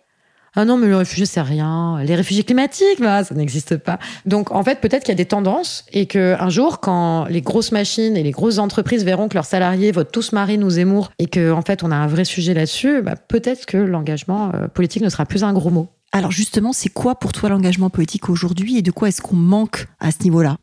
Ah 0.53 0.65
non, 0.65 0.77
mais 0.77 0.87
le 0.87 0.97
réfugié, 0.97 1.25
c'est 1.25 1.41
rien. 1.41 2.03
Les 2.03 2.13
réfugiés 2.13 2.43
climatiques, 2.43 2.99
bah, 2.99 3.23
ça 3.23 3.33
n'existe 3.35 3.77
pas. 3.77 3.99
Donc, 4.25 4.51
en 4.51 4.63
fait, 4.63 4.81
peut-être 4.81 5.03
qu'il 5.03 5.13
y 5.13 5.13
a 5.13 5.15
des 5.15 5.25
tendances 5.25 5.85
et 5.93 6.07
qu'un 6.07 6.49
jour, 6.49 6.81
quand 6.81 7.25
les 7.25 7.41
grosses 7.41 7.71
machines 7.71 8.17
et 8.17 8.23
les 8.23 8.31
grosses 8.31 8.57
entreprises 8.57 9.05
verront 9.05 9.29
que 9.29 9.35
leurs 9.35 9.45
salariés 9.45 9.93
votent 9.93 10.11
tous 10.11 10.33
Marine 10.33 10.65
ou 10.65 10.69
Zemmour 10.69 11.11
et 11.19 11.27
qu'en 11.27 11.57
en 11.57 11.61
fait, 11.61 11.83
on 11.83 11.91
a 11.91 11.95
un 11.95 12.07
vrai 12.07 12.25
sujet 12.25 12.53
là-dessus, 12.53 13.01
bah, 13.01 13.15
peut-être 13.15 13.65
que 13.65 13.77
l'engagement 13.77 14.51
euh, 14.53 14.67
politique 14.67 15.03
ne 15.03 15.09
sera 15.09 15.25
plus 15.25 15.45
un 15.45 15.53
gros 15.53 15.69
mot. 15.69 15.87
Alors, 16.11 16.31
justement, 16.31 16.73
c'est 16.73 16.89
quoi 16.89 17.15
pour 17.15 17.31
toi 17.31 17.47
l'engagement 17.47 17.89
politique 17.89 18.29
aujourd'hui 18.29 18.77
et 18.77 18.81
de 18.81 18.91
quoi 18.91 19.07
est-ce 19.07 19.21
qu'on 19.21 19.37
manque 19.37 19.87
à 20.01 20.11
ce 20.11 20.21
niveau-là? 20.23 20.57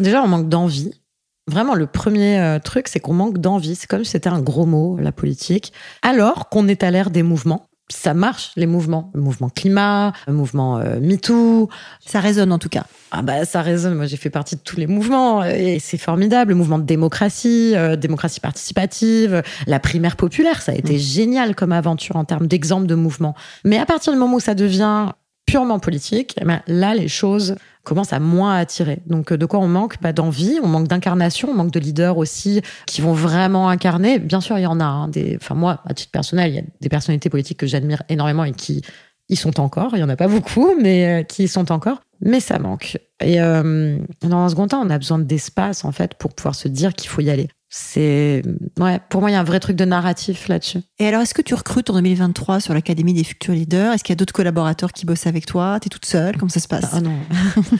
Déjà, 0.00 0.24
on 0.24 0.28
manque 0.28 0.48
d'envie. 0.48 0.90
Vraiment, 1.46 1.74
le 1.74 1.86
premier 1.86 2.40
euh, 2.40 2.58
truc, 2.58 2.88
c'est 2.88 2.98
qu'on 2.98 3.14
manque 3.14 3.38
d'envie. 3.38 3.76
C'est 3.76 3.86
comme 3.86 4.04
si 4.04 4.10
c'était 4.10 4.28
un 4.28 4.40
gros 4.40 4.66
mot, 4.66 4.98
la 5.00 5.12
politique. 5.12 5.72
Alors 6.02 6.48
qu'on 6.48 6.66
est 6.66 6.82
à 6.82 6.90
l'ère 6.90 7.10
des 7.10 7.22
mouvements 7.22 7.69
ça 7.90 8.14
marche, 8.14 8.52
les 8.56 8.66
mouvements. 8.66 9.10
Le 9.14 9.20
mouvement 9.20 9.48
climat, 9.48 10.12
le 10.26 10.32
mouvement 10.32 10.78
euh, 10.78 11.00
MeToo. 11.00 11.68
Ça 12.04 12.20
résonne 12.20 12.52
en 12.52 12.58
tout 12.58 12.68
cas. 12.68 12.84
Ah 13.10 13.22
bah 13.22 13.44
ça 13.44 13.62
résonne. 13.62 13.94
Moi 13.94 14.06
j'ai 14.06 14.16
fait 14.16 14.30
partie 14.30 14.56
de 14.56 14.60
tous 14.60 14.76
les 14.76 14.86
mouvements 14.86 15.44
et 15.44 15.78
c'est 15.80 15.98
formidable. 15.98 16.50
Le 16.50 16.56
mouvement 16.56 16.78
de 16.78 16.84
démocratie, 16.84 17.72
euh, 17.74 17.96
démocratie 17.96 18.40
participative, 18.40 19.42
la 19.66 19.80
primaire 19.80 20.16
populaire, 20.16 20.62
ça 20.62 20.72
a 20.72 20.74
été 20.76 20.94
mm. 20.94 20.98
génial 20.98 21.54
comme 21.54 21.72
aventure 21.72 22.16
en 22.16 22.24
termes 22.24 22.46
d'exemple 22.46 22.86
de 22.86 22.94
mouvement. 22.94 23.34
Mais 23.64 23.78
à 23.78 23.86
partir 23.86 24.12
du 24.12 24.18
moment 24.18 24.36
où 24.36 24.40
ça 24.40 24.54
devient 24.54 25.08
purement 25.46 25.80
politique, 25.80 26.36
eh 26.40 26.44
ben, 26.44 26.62
là 26.68 26.94
les 26.94 27.08
choses 27.08 27.56
commence 27.84 28.12
à 28.12 28.20
moins 28.20 28.56
attirer. 28.56 29.00
Donc, 29.06 29.32
euh, 29.32 29.36
de 29.36 29.46
quoi 29.46 29.60
on 29.60 29.68
manque? 29.68 29.98
Pas 29.98 30.12
d'envie, 30.12 30.58
on 30.62 30.68
manque 30.68 30.88
d'incarnation, 30.88 31.48
on 31.50 31.54
manque 31.54 31.70
de 31.70 31.80
leaders 31.80 32.18
aussi 32.18 32.62
qui 32.86 33.00
vont 33.00 33.12
vraiment 33.12 33.68
incarner. 33.68 34.18
Bien 34.18 34.40
sûr, 34.40 34.58
il 34.58 34.62
y 34.62 34.66
en 34.66 34.80
a. 34.80 34.84
Hein, 34.84 35.08
des... 35.08 35.36
Enfin, 35.40 35.54
moi, 35.54 35.82
à 35.86 35.94
titre 35.94 36.10
personnel, 36.10 36.50
il 36.50 36.54
y 36.56 36.58
a 36.58 36.62
des 36.80 36.88
personnalités 36.88 37.30
politiques 37.30 37.58
que 37.58 37.66
j'admire 37.66 38.02
énormément 38.08 38.44
et 38.44 38.52
qui 38.52 38.82
y 39.28 39.36
sont 39.36 39.60
encore. 39.60 39.92
Il 39.94 40.00
y 40.00 40.02
en 40.02 40.08
a 40.08 40.16
pas 40.16 40.28
beaucoup, 40.28 40.74
mais 40.80 41.06
euh, 41.06 41.22
qui 41.22 41.44
y 41.44 41.48
sont 41.48 41.72
encore. 41.72 42.02
Mais 42.20 42.40
ça 42.40 42.58
manque. 42.58 42.98
Et 43.20 43.40
euh, 43.40 43.98
dans 44.22 44.38
un 44.38 44.48
second 44.48 44.66
temps, 44.66 44.82
on 44.84 44.90
a 44.90 44.98
besoin 44.98 45.18
d'espace, 45.18 45.84
en 45.84 45.92
fait, 45.92 46.14
pour 46.14 46.34
pouvoir 46.34 46.54
se 46.54 46.68
dire 46.68 46.94
qu'il 46.94 47.08
faut 47.08 47.22
y 47.22 47.30
aller 47.30 47.48
c'est 47.72 48.42
ouais 48.80 49.00
pour 49.08 49.20
moi 49.20 49.30
il 49.30 49.34
y 49.34 49.36
a 49.36 49.40
un 49.40 49.44
vrai 49.44 49.60
truc 49.60 49.76
de 49.76 49.84
narratif 49.84 50.48
là-dessus. 50.48 50.80
Et 50.98 51.06
alors 51.06 51.22
est-ce 51.22 51.34
que 51.34 51.42
tu 51.42 51.54
recrutes 51.54 51.88
en 51.88 51.94
2023 51.94 52.60
sur 52.60 52.74
l'académie 52.74 53.14
des 53.14 53.24
futurs 53.24 53.54
leaders? 53.54 53.92
Est-ce 53.92 54.02
qu'il 54.02 54.12
y 54.12 54.14
a 54.14 54.16
d'autres 54.16 54.32
collaborateurs 54.32 54.92
qui 54.92 55.06
bossent 55.06 55.28
avec 55.28 55.46
toi? 55.46 55.78
Tu 55.80 55.86
es 55.86 55.88
toute 55.88 56.04
seule? 56.04 56.36
Comment 56.36 56.50
ça 56.50 56.60
se 56.60 56.68
passe? 56.68 56.90
Ah 56.92 57.00
non. 57.00 57.14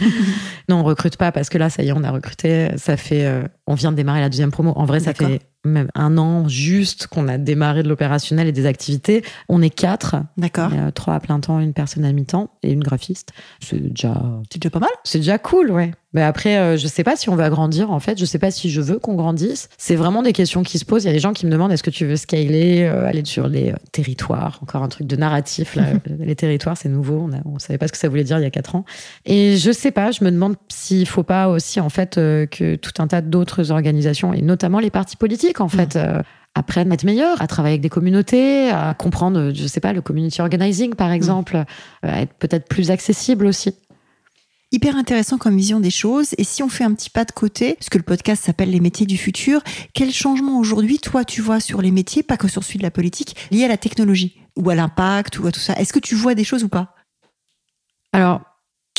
non, 0.68 0.76
on 0.76 0.84
recrute 0.84 1.16
pas 1.16 1.32
parce 1.32 1.48
que 1.48 1.58
là 1.58 1.70
ça 1.70 1.82
y 1.82 1.88
est, 1.88 1.92
on 1.92 2.04
a 2.04 2.10
recruté, 2.12 2.70
ça 2.76 2.96
fait 2.96 3.26
euh, 3.26 3.42
on 3.66 3.74
vient 3.74 3.90
de 3.90 3.96
démarrer 3.96 4.20
la 4.20 4.28
deuxième 4.28 4.52
promo. 4.52 4.72
En 4.76 4.84
vrai, 4.84 5.00
ça 5.00 5.12
fait 5.12 5.40
même 5.64 5.88
un 5.94 6.16
an 6.18 6.48
juste 6.48 7.06
qu'on 7.06 7.28
a 7.28 7.38
démarré 7.38 7.82
de 7.82 7.88
l'opérationnel 7.88 8.48
et 8.48 8.52
des 8.52 8.66
activités. 8.66 9.22
On 9.48 9.62
est 9.62 9.70
quatre. 9.70 10.16
D'accord. 10.36 10.70
trois 10.94 11.14
à 11.14 11.20
plein 11.20 11.40
temps, 11.40 11.60
une 11.60 11.72
personne 11.72 12.04
à 12.04 12.12
mi-temps 12.12 12.50
et 12.62 12.72
une 12.72 12.82
graphiste. 12.82 13.30
C'est 13.60 13.80
déjà. 13.80 14.22
C'est 14.50 14.60
déjà 14.60 14.70
pas 14.70 14.80
mal. 14.80 14.90
C'est 15.04 15.18
déjà 15.18 15.38
cool, 15.38 15.70
ouais. 15.70 15.92
Mais 16.12 16.22
après, 16.22 16.58
euh, 16.58 16.76
je 16.76 16.88
sais 16.88 17.04
pas 17.04 17.14
si 17.14 17.28
on 17.28 17.36
va 17.36 17.50
grandir. 17.50 17.92
En 17.92 18.00
fait, 18.00 18.18
je 18.18 18.24
sais 18.24 18.38
pas 18.38 18.50
si 18.50 18.68
je 18.68 18.80
veux 18.80 18.98
qu'on 18.98 19.14
grandisse. 19.14 19.68
C'est 19.78 19.94
vraiment 19.94 20.22
des 20.22 20.32
questions 20.32 20.62
qui 20.62 20.78
se 20.78 20.84
posent. 20.84 21.04
Il 21.04 21.06
y 21.06 21.10
a 21.10 21.12
des 21.12 21.20
gens 21.20 21.32
qui 21.32 21.46
me 21.46 21.52
demandent 21.52 21.70
est-ce 21.70 21.84
que 21.84 21.90
tu 21.90 22.04
veux 22.04 22.16
scaler, 22.16 22.82
euh, 22.82 23.06
aller 23.06 23.24
sur 23.24 23.46
les 23.46 23.70
euh, 23.70 23.76
territoires? 23.92 24.58
Encore 24.62 24.82
un 24.82 24.88
truc 24.88 25.06
de 25.06 25.14
narratif. 25.14 25.76
Là. 25.76 25.84
les 26.18 26.34
territoires, 26.34 26.76
c'est 26.76 26.88
nouveau. 26.88 27.28
On, 27.30 27.54
on 27.54 27.58
savait 27.60 27.78
pas 27.78 27.86
ce 27.86 27.92
que 27.92 27.98
ça 27.98 28.08
voulait 28.08 28.24
dire 28.24 28.38
il 28.38 28.42
y 28.42 28.46
a 28.46 28.50
quatre 28.50 28.74
ans. 28.74 28.84
Et 29.24 29.56
je 29.56 29.70
sais 29.70 29.92
pas. 29.92 30.10
Je 30.10 30.24
me 30.24 30.32
demande 30.32 30.56
s'il 30.68 31.06
faut 31.06 31.22
pas 31.22 31.48
aussi, 31.48 31.78
en 31.78 31.90
fait, 31.90 32.16
que 32.16 32.74
tout 32.74 32.92
un 32.98 33.06
tas 33.06 33.20
d'autres 33.20 33.70
organisations 33.70 34.34
et 34.34 34.42
notamment 34.42 34.80
les 34.80 34.90
partis 34.90 35.16
politiques 35.16 35.49
en 35.58 35.68
fait. 35.68 35.96
Euh, 35.96 36.22
apprennent 36.54 36.90
à 36.90 36.94
être 36.94 37.04
meilleurs, 37.04 37.40
à 37.40 37.46
travailler 37.46 37.74
avec 37.74 37.80
des 37.80 37.88
communautés, 37.88 38.70
à 38.70 38.94
comprendre, 38.94 39.52
je 39.54 39.66
sais 39.68 39.78
pas, 39.80 39.92
le 39.92 40.02
community 40.02 40.40
organizing 40.40 40.94
par 40.94 41.12
exemple, 41.12 41.56
euh, 41.56 41.62
à 42.02 42.22
être 42.22 42.34
peut-être 42.34 42.68
plus 42.68 42.90
accessible 42.90 43.46
aussi. 43.46 43.72
Hyper 44.72 44.96
intéressant 44.96 45.36
comme 45.36 45.56
vision 45.56 45.80
des 45.80 45.90
choses. 45.90 46.34
Et 46.38 46.44
si 46.44 46.62
on 46.62 46.68
fait 46.68 46.84
un 46.84 46.94
petit 46.94 47.10
pas 47.10 47.24
de 47.24 47.32
côté, 47.32 47.74
puisque 47.74 47.96
le 47.96 48.02
podcast 48.02 48.44
s'appelle 48.44 48.70
Les 48.70 48.78
métiers 48.78 49.06
du 49.06 49.16
futur, 49.16 49.62
quel 49.94 50.12
changement 50.12 50.58
aujourd'hui, 50.58 50.98
toi, 50.98 51.24
tu 51.24 51.40
vois 51.40 51.58
sur 51.58 51.82
les 51.82 51.90
métiers, 51.90 52.22
pas 52.22 52.36
que 52.36 52.46
sur 52.46 52.62
celui 52.62 52.78
de 52.78 52.84
la 52.84 52.92
politique, 52.92 53.36
liés 53.50 53.64
à 53.64 53.68
la 53.68 53.76
technologie 53.76 54.40
ou 54.56 54.70
à 54.70 54.76
l'impact 54.76 55.40
ou 55.40 55.46
à 55.48 55.52
tout 55.52 55.58
ça? 55.58 55.74
Est-ce 55.74 55.92
que 55.92 55.98
tu 55.98 56.14
vois 56.14 56.36
des 56.36 56.44
choses 56.44 56.62
ou 56.62 56.68
pas? 56.68 56.94
Alors, 58.12 58.42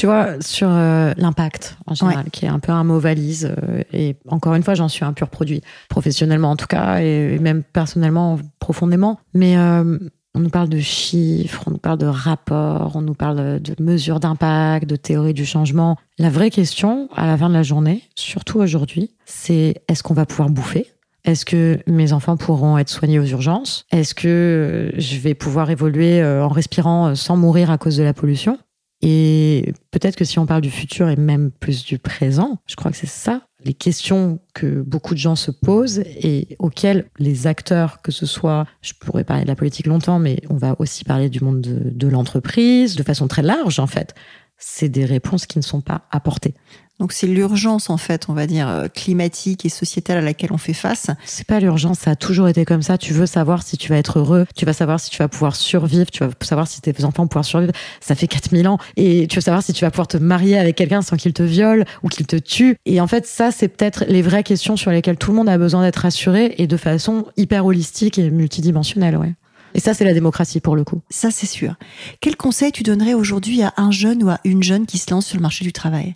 tu 0.01 0.07
vois, 0.07 0.41
sur 0.41 0.67
euh, 0.71 1.13
l'impact 1.15 1.77
en 1.85 1.93
général, 1.93 2.31
qui 2.31 2.45
est 2.45 2.47
un 2.47 2.57
peu 2.57 2.71
un 2.71 2.83
mot 2.83 2.97
valise. 2.97 3.53
Euh, 3.55 3.83
et 3.93 4.15
encore 4.29 4.55
une 4.55 4.63
fois, 4.63 4.73
j'en 4.73 4.87
suis 4.87 5.05
un 5.05 5.13
pur 5.13 5.29
produit, 5.29 5.61
professionnellement 5.89 6.49
en 6.49 6.55
tout 6.55 6.65
cas, 6.65 7.01
et, 7.01 7.37
même 7.37 7.61
personnellement, 7.61 8.39
profondément. 8.57 9.19
Mais 9.35 9.55
euh, 9.57 9.99
on 10.33 10.39
nous 10.39 10.49
parle 10.49 10.69
de 10.69 10.79
chiffres, 10.79 11.65
on 11.67 11.71
nous 11.71 11.77
parle 11.77 11.99
de 11.99 12.07
rapports, 12.07 12.93
on 12.95 13.01
nous 13.01 13.13
parle 13.13 13.59
de 13.59 13.75
mesures 13.77 14.19
d'impact, 14.19 14.89
de 14.89 14.95
théorie 14.95 15.35
du 15.35 15.45
changement. 15.45 15.97
La 16.17 16.31
vraie 16.31 16.49
question, 16.49 17.07
à 17.15 17.27
la 17.27 17.37
fin 17.37 17.47
de 17.47 17.53
la 17.53 17.61
journée, 17.61 18.01
surtout 18.15 18.57
aujourd'hui, 18.57 19.11
c'est 19.27 19.83
est-ce 19.87 20.01
qu'on 20.01 20.15
va 20.15 20.25
pouvoir 20.25 20.49
bouffer? 20.49 20.87
Est-ce 21.25 21.45
que 21.45 21.77
mes 21.85 22.11
enfants 22.11 22.37
pourront 22.37 22.79
être 22.79 22.89
soignés 22.89 23.19
aux 23.19 23.25
urgences? 23.25 23.85
Est-ce 23.91 24.15
que 24.15 24.91
je 24.97 25.19
vais 25.19 25.35
pouvoir 25.35 25.69
évoluer 25.69 26.25
en 26.25 26.47
respirant 26.47 27.13
sans 27.13 27.37
mourir 27.37 27.69
à 27.69 27.77
cause 27.77 27.97
de 27.97 28.03
la 28.03 28.15
pollution? 28.15 28.57
Et 29.01 29.73
peut-être 29.91 30.15
que 30.15 30.25
si 30.25 30.39
on 30.39 30.45
parle 30.45 30.61
du 30.61 30.71
futur 30.71 31.09
et 31.09 31.15
même 31.15 31.51
plus 31.51 31.83
du 31.83 31.97
présent, 31.97 32.59
je 32.67 32.75
crois 32.75 32.91
que 32.91 32.97
c'est 32.97 33.07
ça 33.07 33.41
les 33.63 33.73
questions 33.73 34.39
que 34.53 34.81
beaucoup 34.81 35.13
de 35.13 35.19
gens 35.19 35.35
se 35.35 35.51
posent 35.51 35.99
et 35.99 36.55
auxquelles 36.59 37.09
les 37.19 37.47
acteurs, 37.47 38.01
que 38.01 38.11
ce 38.11 38.25
soit, 38.25 38.65
je 38.81 38.93
pourrais 38.93 39.23
parler 39.23 39.43
de 39.43 39.47
la 39.47 39.55
politique 39.55 39.87
longtemps, 39.87 40.19
mais 40.19 40.41
on 40.49 40.55
va 40.55 40.75
aussi 40.79 41.03
parler 41.03 41.29
du 41.29 41.43
monde 41.43 41.61
de, 41.61 42.07
l'entreprise 42.07 42.95
de 42.95 43.03
façon 43.03 43.27
très 43.27 43.41
large 43.41 43.79
en 43.79 43.87
fait, 43.87 44.15
c'est 44.57 44.89
des 44.89 45.05
réponses 45.05 45.45
qui 45.45 45.57
ne 45.57 45.63
sont 45.63 45.81
pas 45.81 46.07
apportées. 46.11 46.53
Donc 47.01 47.13
c'est 47.13 47.25
l'urgence 47.25 47.89
en 47.89 47.97
fait, 47.97 48.29
on 48.29 48.33
va 48.33 48.45
dire 48.45 48.69
euh, 48.69 48.87
climatique 48.87 49.65
et 49.65 49.69
sociétale 49.69 50.19
à 50.19 50.21
laquelle 50.21 50.53
on 50.53 50.59
fait 50.59 50.71
face. 50.71 51.07
C'est 51.25 51.47
pas 51.47 51.59
l'urgence, 51.59 51.97
ça 51.97 52.11
a 52.11 52.15
toujours 52.15 52.47
été 52.47 52.63
comme 52.63 52.83
ça. 52.83 52.99
Tu 52.99 53.11
veux 53.11 53.25
savoir 53.25 53.63
si 53.63 53.75
tu 53.75 53.89
vas 53.89 53.97
être 53.97 54.19
heureux, 54.19 54.45
tu 54.55 54.67
vas 54.67 54.73
savoir 54.73 54.99
si 54.99 55.09
tu 55.09 55.17
vas 55.17 55.27
pouvoir 55.27 55.55
survivre, 55.55 56.11
tu 56.11 56.23
vas 56.23 56.29
savoir 56.41 56.67
si 56.67 56.79
tes 56.79 57.03
enfants 57.03 57.23
vont 57.23 57.27
pouvoir 57.27 57.43
survivre. 57.43 57.73
Ça 58.01 58.13
fait 58.13 58.27
4000 58.27 58.67
ans 58.67 58.77
et 58.97 59.25
tu 59.27 59.37
veux 59.37 59.41
savoir 59.41 59.63
si 59.63 59.73
tu 59.73 59.83
vas 59.83 59.89
pouvoir 59.89 60.07
te 60.07 60.17
marier 60.17 60.59
avec 60.59 60.75
quelqu'un 60.75 61.01
sans 61.01 61.17
qu'il 61.17 61.33
te 61.33 61.41
viole 61.41 61.85
ou 62.03 62.07
qu'il 62.07 62.27
te 62.27 62.35
tue. 62.35 62.77
Et 62.85 63.01
en 63.01 63.07
fait, 63.07 63.25
ça 63.25 63.49
c'est 63.49 63.67
peut-être 63.67 64.05
les 64.07 64.21
vraies 64.21 64.43
questions 64.43 64.77
sur 64.77 64.91
lesquelles 64.91 65.17
tout 65.17 65.31
le 65.31 65.37
monde 65.37 65.49
a 65.49 65.57
besoin 65.57 65.81
d'être 65.81 66.03
rassuré 66.03 66.53
et 66.59 66.67
de 66.67 66.77
façon 66.77 67.25
hyper 67.35 67.65
holistique 67.65 68.19
et 68.19 68.29
multidimensionnelle, 68.29 69.17
ouais. 69.17 69.33
Et 69.73 69.79
ça, 69.79 69.95
c'est 69.95 70.03
la 70.03 70.13
démocratie 70.13 70.59
pour 70.59 70.75
le 70.75 70.83
coup. 70.83 71.01
Ça, 71.09 71.31
c'est 71.31 71.47
sûr. 71.47 71.75
Quel 72.19 72.35
conseil 72.35 72.71
tu 72.71 72.83
donnerais 72.83 73.15
aujourd'hui 73.15 73.63
à 73.63 73.73
un 73.77 73.89
jeune 73.89 74.21
ou 74.21 74.29
à 74.29 74.39
une 74.43 74.61
jeune 74.61 74.85
qui 74.85 74.99
se 74.99 75.09
lance 75.09 75.25
sur 75.25 75.37
le 75.37 75.41
marché 75.41 75.63
du 75.65 75.73
travail? 75.73 76.15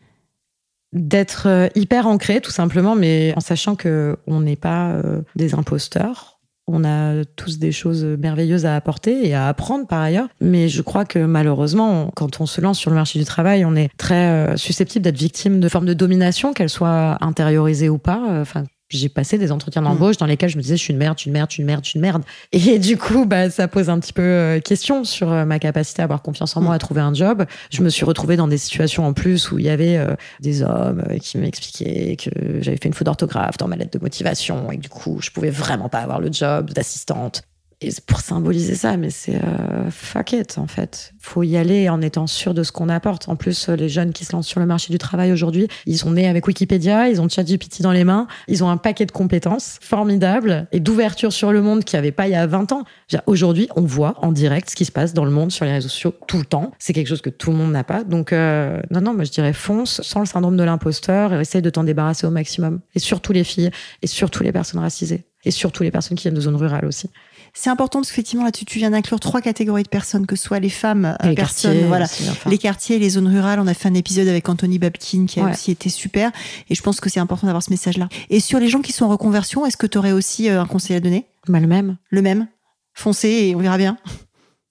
D'être 0.93 1.47
euh, 1.47 1.67
hyper 1.75 2.07
ancré, 2.07 2.41
tout 2.41 2.51
simplement, 2.51 2.95
mais 2.95 3.33
en 3.35 3.41
sachant 3.41 3.75
que 3.75 4.17
on 4.27 4.41
n'est 4.41 4.55
pas 4.55 4.91
euh, 4.91 5.21
des 5.35 5.53
imposteurs. 5.53 6.39
On 6.67 6.83
a 6.83 7.23
tous 7.35 7.59
des 7.59 7.71
choses 7.71 8.03
merveilleuses 8.03 8.65
à 8.65 8.75
apporter 8.75 9.27
et 9.27 9.35
à 9.35 9.47
apprendre 9.47 9.85
par 9.85 10.01
ailleurs. 10.01 10.29
Mais 10.41 10.67
je 10.67 10.81
crois 10.81 11.05
que 11.05 11.19
malheureusement, 11.19 12.09
quand 12.15 12.41
on 12.41 12.47
se 12.47 12.59
lance 12.59 12.79
sur 12.79 12.89
le 12.89 12.95
marché 12.95 13.19
du 13.19 13.25
travail, 13.25 13.65
on 13.65 13.75
est 13.75 13.89
très 13.97 14.29
euh, 14.29 14.57
susceptible 14.57 15.03
d'être 15.03 15.17
victime 15.17 15.59
de 15.59 15.69
formes 15.69 15.85
de 15.85 15.93
domination, 15.93 16.53
qu'elles 16.53 16.69
soient 16.69 17.17
intériorisées 17.21 17.89
ou 17.89 17.99
pas. 17.99 18.43
J'ai 18.89 19.09
passé 19.09 19.37
des 19.37 19.51
entretiens 19.51 19.81
mm. 19.81 19.85
d'embauche 19.85 20.17
dans 20.17 20.25
lesquels 20.25 20.49
je 20.49 20.57
me 20.57 20.61
disais 20.61 20.77
je 20.77 20.81
suis 20.81 20.93
une 20.93 20.99
merde, 20.99 21.17
je 21.17 21.21
suis 21.21 21.29
une 21.29 21.33
merde, 21.33 21.49
je 21.49 21.55
suis 21.55 21.61
une 21.61 21.67
merde, 21.67 21.83
je 21.83 21.89
suis 21.89 21.97
une 21.97 22.01
merde. 22.01 22.23
Et 22.51 22.79
du 22.79 22.97
coup, 22.97 23.25
bah, 23.25 23.49
ça 23.49 23.67
pose 23.67 23.89
un 23.89 23.99
petit 23.99 24.13
peu 24.13 24.21
euh, 24.21 24.59
question 24.59 25.03
sur 25.03 25.31
euh, 25.31 25.45
ma 25.45 25.59
capacité 25.59 26.01
à 26.01 26.05
avoir 26.05 26.21
confiance 26.21 26.55
en 26.55 26.61
moi, 26.61 26.71
mm. 26.71 26.75
à 26.75 26.79
trouver 26.79 27.01
un 27.01 27.13
job. 27.13 27.45
Je 27.71 27.81
me 27.81 27.89
suis 27.89 28.05
retrouvée 28.05 28.37
dans 28.37 28.47
des 28.47 28.57
situations 28.57 29.05
en 29.05 29.13
plus 29.13 29.51
où 29.51 29.59
il 29.59 29.65
y 29.65 29.69
avait 29.69 29.97
euh, 29.97 30.15
des 30.39 30.61
hommes 30.61 31.03
qui 31.21 31.37
m'expliquaient 31.37 32.15
que 32.17 32.61
j'avais 32.61 32.77
fait 32.77 32.87
une 32.87 32.93
faute 32.93 33.05
d'orthographe 33.05 33.57
dans 33.57 33.67
ma 33.67 33.75
lettre 33.75 33.97
de 33.97 34.03
motivation 34.03 34.71
et 34.71 34.77
que 34.77 34.81
du 34.81 34.89
coup, 34.89 35.19
je 35.21 35.31
pouvais 35.31 35.49
vraiment 35.49 35.89
pas 35.89 35.99
avoir 35.99 36.19
le 36.19 36.31
job 36.31 36.71
d'assistante. 36.71 37.43
Et 37.81 37.91
c'est 37.91 38.05
pour 38.05 38.21
symboliser 38.21 38.75
ça, 38.75 38.95
mais 38.95 39.09
c'est 39.09 39.35
euh, 39.35 39.91
fuck 39.91 40.31
it 40.31 40.57
en 40.57 40.67
fait. 40.67 41.13
Faut 41.19 41.43
y 41.43 41.57
aller 41.57 41.89
en 41.89 42.01
étant 42.01 42.25
sûr 42.25 42.53
de 42.53 42.63
ce 42.63 42.71
qu'on 42.71 42.87
apporte. 42.87 43.27
En 43.27 43.35
plus, 43.35 43.67
les 43.69 43.89
jeunes 43.89 44.13
qui 44.13 44.23
se 44.23 44.31
lancent 44.31 44.47
sur 44.47 44.61
le 44.61 44.65
marché 44.65 44.91
du 44.93 44.97
travail 44.97 45.31
aujourd'hui, 45.33 45.67
ils 45.85 45.97
sont 45.97 46.11
nés 46.11 46.27
avec 46.27 46.47
Wikipédia, 46.47 47.09
ils 47.09 47.21
ont 47.21 47.27
ChatGPT 47.27 47.81
dans 47.81 47.91
les 47.91 48.05
mains, 48.05 48.27
ils 48.47 48.63
ont 48.63 48.69
un 48.69 48.77
paquet 48.77 49.05
de 49.05 49.11
compétences 49.11 49.77
formidables 49.81 50.67
et 50.71 50.79
d'ouverture 50.79 51.33
sur 51.33 51.51
le 51.51 51.61
monde 51.61 51.83
qu'il 51.83 51.97
n'y 51.97 51.99
avait 51.99 52.11
pas 52.13 52.27
il 52.27 52.31
y 52.31 52.35
a 52.35 52.47
20 52.47 52.71
ans. 52.71 52.83
Aujourd'hui, 53.25 53.67
on 53.75 53.81
voit 53.81 54.15
en 54.21 54.31
direct 54.31 54.69
ce 54.69 54.75
qui 54.75 54.85
se 54.85 54.91
passe 54.91 55.13
dans 55.13 55.25
le 55.25 55.31
monde 55.31 55.51
sur 55.51 55.65
les 55.65 55.73
réseaux 55.73 55.89
sociaux 55.89 56.13
tout 56.27 56.37
le 56.37 56.45
temps. 56.45 56.71
C'est 56.79 56.93
quelque 56.93 57.07
chose 57.07 57.21
que 57.21 57.29
tout 57.29 57.51
le 57.51 57.57
monde 57.57 57.71
n'a 57.71 57.83
pas. 57.83 58.03
Donc 58.03 58.31
euh, 58.31 58.79
non, 58.89 59.01
non, 59.01 59.13
moi 59.13 59.25
je 59.25 59.31
dirais 59.31 59.53
fonce 59.53 60.01
sans 60.01 60.21
le 60.21 60.25
syndrome 60.25 60.55
de 60.55 60.63
l'imposteur 60.63 61.33
et 61.33 61.41
essaye 61.41 61.61
de 61.61 61.69
t'en 61.69 61.83
débarrasser 61.83 62.25
au 62.25 62.31
maximum. 62.31 62.79
Et 62.95 62.99
surtout 62.99 63.33
les 63.33 63.43
filles 63.43 63.71
et 64.01 64.07
surtout 64.07 64.43
les 64.43 64.53
personnes 64.53 64.79
racisées 64.79 65.25
et 65.45 65.51
surtout 65.51 65.83
les 65.83 65.91
personnes 65.91 66.17
qui 66.17 66.23
viennent 66.23 66.35
de 66.35 66.41
zones 66.41 66.55
rurales 66.55 66.85
aussi. 66.85 67.09
C'est 67.57 67.69
important 67.69 67.99
parce 67.99 68.09
qu'effectivement, 68.09 68.43
là, 68.43 68.51
tu, 68.51 68.65
viens 68.77 68.91
d'inclure 68.91 69.19
trois 69.19 69.39
catégories 69.39 69.83
de 69.83 69.87
personnes, 69.87 70.27
que 70.27 70.35
ce 70.35 70.43
soit 70.43 70.59
les 70.59 70.69
femmes, 70.69 71.17
les 71.23 71.35
personnes, 71.35 71.87
voilà, 71.87 72.05
les 72.47 72.57
quartiers, 72.57 72.99
les 72.99 73.11
zones 73.11 73.29
rurales. 73.29 73.61
On 73.61 73.67
a 73.67 73.73
fait 73.73 73.87
un 73.87 73.93
épisode 73.93 74.27
avec 74.27 74.47
Anthony 74.49 74.77
Babkin 74.77 75.25
qui 75.25 75.39
a 75.39 75.49
aussi 75.49 75.71
été 75.71 75.89
super. 75.89 76.31
Et 76.69 76.75
je 76.75 76.81
pense 76.83 76.99
que 76.99 77.09
c'est 77.09 77.21
important 77.21 77.47
d'avoir 77.47 77.63
ce 77.63 77.69
message-là. 77.69 78.09
Et 78.29 78.41
sur 78.41 78.59
les 78.59 78.67
gens 78.67 78.81
qui 78.81 78.91
sont 78.91 79.05
en 79.05 79.09
reconversion, 79.09 79.65
est-ce 79.65 79.77
que 79.77 79.87
tu 79.87 79.97
aurais 79.97 80.11
aussi 80.11 80.49
euh, 80.49 80.61
un 80.61 80.65
conseil 80.65 80.97
à 80.97 80.99
donner? 80.99 81.25
Bah, 81.47 81.61
Le 81.61 81.67
même. 81.67 81.95
Le 82.09 82.21
même? 82.21 82.47
Foncez 82.93 83.29
et 83.29 83.55
on 83.55 83.59
verra 83.59 83.77
bien. 83.77 83.97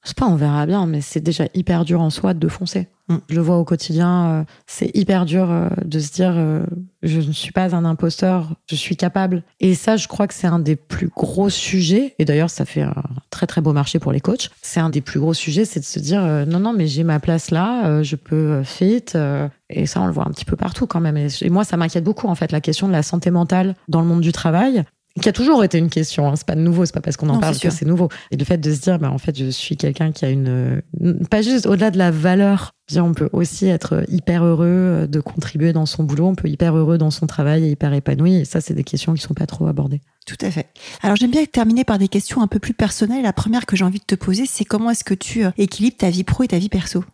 C'est 0.05 0.17
pas 0.17 0.27
on 0.27 0.37
verra 0.37 0.67
bien, 0.67 0.87
mais 0.87 1.01
c'est 1.01 1.21
déjà 1.21 1.45
hyper 1.55 1.85
dur 1.85 2.01
en 2.01 2.11
soi 2.11 2.35
de 2.35 2.49
foncer. 2.49 2.89
Mm. 3.09 3.17
Je 3.29 3.35
le 3.35 3.41
vois 3.43 3.59
au 3.59 3.65
quotidien, 3.65 4.27
euh, 4.27 4.45
c'est 4.67 4.91
hyper 4.95 5.27
dur 5.27 5.51
euh, 5.51 5.69
de 5.85 5.99
se 5.99 6.13
dire 6.13 6.33
euh, 6.35 6.65
je 7.03 7.21
ne 7.21 7.33
suis 7.33 7.53
pas 7.53 7.75
un 7.75 7.85
imposteur, 7.85 8.55
je 8.69 8.77
suis 8.77 8.97
capable. 8.97 9.43
Et 9.61 9.75
ça, 9.75 9.97
je 9.97 10.09
crois 10.09 10.27
que 10.27 10.35
c'est 10.35 10.47
un 10.47 10.59
des 10.59 10.77
plus 10.77 11.09
gros 11.09 11.51
sujets. 11.51 12.15
Et 12.19 12.25
d'ailleurs, 12.25 12.51
ça 12.51 12.65
fait 12.65 12.83
un 12.83 12.95
très 13.31 13.47
très 13.47 13.61
beau 13.61 13.73
marché 13.73 13.99
pour 13.99 14.13
les 14.13 14.21
coachs. 14.21 14.51
C'est 14.63 14.81
un 14.81 14.91
des 14.91 15.01
plus 15.01 15.21
gros 15.21 15.35
sujets, 15.35 15.65
c'est 15.65 15.81
de 15.81 15.85
se 15.85 15.99
dire 15.99 16.23
non 16.47 16.61
non, 16.61 16.73
mais 16.73 16.87
j'ai 16.87 17.05
ma 17.05 17.21
place 17.21 17.51
là, 17.51 18.03
je 18.03 18.17
peux 18.17 18.63
fit. 18.63 19.05
et 19.69 19.87
ça, 19.87 20.01
on 20.01 20.07
le 20.07 20.13
voit 20.13 20.27
un 20.27 20.31
petit 20.31 20.45
peu 20.45 20.57
partout 20.57 20.87
quand 20.87 21.01
même. 21.01 21.17
et 21.17 21.51
moi, 21.51 21.65
ça 21.65 21.77
m'inquiète 21.77 22.05
beaucoup 22.05 22.29
en 22.29 22.35
fait 22.35 22.53
la 22.53 22.61
question 22.61 22.89
de 22.89 22.93
la 22.93 23.03
santé 23.03 23.31
mentale 23.31 23.75
dans 23.89 24.01
le 24.01 24.07
monde 24.07 24.23
du 24.23 24.33
travail 24.33 24.85
qui 25.21 25.29
a 25.29 25.33
toujours 25.33 25.63
été 25.63 25.79
une 25.79 25.91
question. 25.91 26.29
Hein. 26.29 26.35
C'est 26.37 26.47
pas 26.47 26.57
nouveau, 26.57 26.85
c'est 26.85 26.95
pas 26.95 27.01
parce 27.01 27.17
qu'on 27.17 27.29
en 27.29 27.39
parle 27.39 27.59
que 27.59 27.71
c'est 27.71 27.85
nouveau. 27.85 28.09
Et 28.31 28.37
le 28.37 28.45
fait 28.45 28.59
de 28.59 28.73
se 28.73 28.81
dire, 28.81 28.99
bah, 28.99 29.11
en 29.11 29.19
fait, 29.19 29.39
je 29.39 29.49
suis 29.51 29.77
quelqu'un 29.77 30.11
qui 30.11 30.25
a 30.25 30.31
une, 30.31 30.83
pas 31.31 31.41
juste 31.41 31.67
au-delà 31.67 31.91
de 31.91 31.99
la 31.99 32.11
valeur. 32.11 32.73
On 32.97 33.15
peut 33.15 33.31
aussi 33.33 33.67
être 33.67 34.05
hyper 34.09 34.45
heureux 34.45 34.67
euh, 34.67 35.07
de 35.07 35.21
contribuer 35.21 35.73
dans 35.73 35.87
son 35.87 36.03
boulot. 36.03 36.27
On 36.27 36.35
peut 36.35 36.49
hyper 36.49 36.77
heureux 36.77 36.99
dans 36.99 37.11
son 37.11 37.27
travail 37.27 37.65
et 37.65 37.71
hyper 37.71 37.95
épanoui. 37.95 38.35
Et 38.35 38.45
ça, 38.45 38.61
c'est 38.61 38.75
des 38.75 38.85
questions 38.85 39.15
qui 39.15 39.23
sont 39.23 39.35
pas 39.35 39.47
trop 39.47 39.67
abordées. 39.67 40.01
Tout 40.27 40.37
à 40.41 40.51
fait. 40.51 40.67
Alors, 41.03 41.17
j'aime 41.17 41.31
bien 41.31 41.45
terminer 41.45 41.85
par 41.85 41.99
des 41.99 42.09
questions 42.09 42.43
un 42.43 42.47
peu 42.47 42.59
plus 42.59 42.75
personnelles. 42.75 43.23
La 43.23 43.33
première 43.33 43.67
que 43.67 43.77
j'ai 43.77 43.85
envie 43.85 44.01
de 44.01 44.05
te 44.05 44.17
poser, 44.17 44.47
c'est 44.47 44.65
comment 44.65 44.91
est-ce 44.91 45.05
que 45.05 45.15
tu 45.15 45.45
euh, 45.45 45.51
équilibres 45.57 45.97
ta 45.97 46.11
vie 46.11 46.25
pro 46.25 46.43
et 46.43 46.49
ta 46.49 46.59
vie 46.59 46.69
perso? 46.69 47.05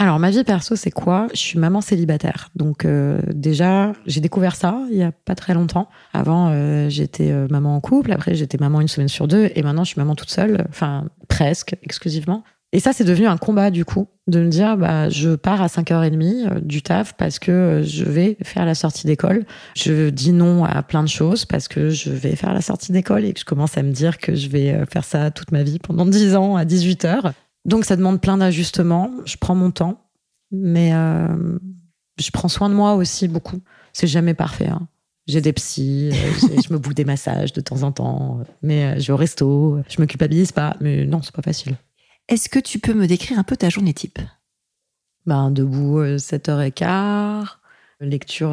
Alors, 0.00 0.18
ma 0.18 0.30
vie 0.30 0.44
perso, 0.44 0.76
c'est 0.76 0.90
quoi? 0.90 1.26
Je 1.34 1.38
suis 1.38 1.58
maman 1.58 1.82
célibataire. 1.82 2.48
Donc, 2.56 2.86
euh, 2.86 3.20
déjà, 3.34 3.92
j'ai 4.06 4.22
découvert 4.22 4.56
ça 4.56 4.80
il 4.90 4.96
y 4.96 5.02
a 5.02 5.12
pas 5.12 5.34
très 5.34 5.52
longtemps. 5.52 5.90
Avant, 6.14 6.48
euh, 6.48 6.88
j'étais 6.88 7.30
euh, 7.30 7.46
maman 7.50 7.76
en 7.76 7.80
couple. 7.80 8.10
Après, 8.10 8.34
j'étais 8.34 8.56
maman 8.56 8.80
une 8.80 8.88
semaine 8.88 9.08
sur 9.08 9.28
deux. 9.28 9.50
Et 9.54 9.62
maintenant, 9.62 9.84
je 9.84 9.90
suis 9.90 10.00
maman 10.00 10.14
toute 10.14 10.30
seule. 10.30 10.64
Enfin, 10.70 11.04
presque, 11.28 11.76
exclusivement. 11.82 12.44
Et 12.72 12.80
ça, 12.80 12.94
c'est 12.94 13.04
devenu 13.04 13.26
un 13.26 13.36
combat, 13.36 13.70
du 13.70 13.84
coup, 13.84 14.08
de 14.26 14.40
me 14.40 14.48
dire, 14.48 14.78
bah, 14.78 15.10
je 15.10 15.34
pars 15.34 15.60
à 15.60 15.66
5h30 15.66 16.60
du 16.60 16.80
taf 16.80 17.12
parce 17.18 17.38
que 17.38 17.82
je 17.84 18.04
vais 18.04 18.38
faire 18.42 18.64
la 18.64 18.74
sortie 18.74 19.06
d'école. 19.06 19.44
Je 19.76 20.08
dis 20.08 20.32
non 20.32 20.64
à 20.64 20.82
plein 20.82 21.02
de 21.02 21.08
choses 21.08 21.44
parce 21.44 21.68
que 21.68 21.90
je 21.90 22.10
vais 22.10 22.36
faire 22.36 22.54
la 22.54 22.62
sortie 22.62 22.92
d'école 22.92 23.26
et 23.26 23.34
que 23.34 23.40
je 23.40 23.44
commence 23.44 23.76
à 23.76 23.82
me 23.82 23.92
dire 23.92 24.16
que 24.16 24.34
je 24.34 24.48
vais 24.48 24.82
faire 24.90 25.04
ça 25.04 25.30
toute 25.30 25.52
ma 25.52 25.62
vie 25.62 25.78
pendant 25.78 26.06
10 26.06 26.36
ans 26.36 26.56
à 26.56 26.64
18h. 26.64 27.32
Donc 27.64 27.84
ça 27.84 27.96
demande 27.96 28.20
plein 28.20 28.38
d'ajustements. 28.38 29.10
Je 29.24 29.36
prends 29.36 29.54
mon 29.54 29.70
temps, 29.70 30.10
mais 30.50 30.92
euh, 30.94 31.58
je 32.18 32.30
prends 32.30 32.48
soin 32.48 32.68
de 32.68 32.74
moi 32.74 32.94
aussi 32.94 33.28
beaucoup. 33.28 33.60
C'est 33.92 34.06
jamais 34.06 34.34
parfait. 34.34 34.68
Hein. 34.68 34.88
J'ai 35.26 35.40
des 35.40 35.52
psys, 35.52 36.10
euh, 36.12 36.60
je 36.66 36.72
me 36.72 36.78
boucle 36.78 36.94
des 36.94 37.04
massages 37.04 37.52
de 37.52 37.60
temps 37.60 37.82
en 37.82 37.92
temps, 37.92 38.40
mais 38.62 38.84
euh, 38.84 38.98
je 38.98 39.08
vais 39.08 39.12
au 39.12 39.16
resto, 39.16 39.80
je 39.88 40.00
me 40.00 40.06
culpabilise 40.06 40.52
pas, 40.52 40.76
mais 40.80 41.06
non, 41.06 41.22
c'est 41.22 41.34
pas 41.34 41.42
facile. 41.42 41.76
Est-ce 42.28 42.48
que 42.48 42.58
tu 42.58 42.78
peux 42.78 42.94
me 42.94 43.06
décrire 43.06 43.38
un 43.38 43.42
peu 43.42 43.56
ta 43.56 43.68
journée 43.68 43.92
type? 43.92 44.18
Ben 45.26 45.50
debout 45.50 46.00
7h15, 46.02 47.44
lecture. 48.00 48.52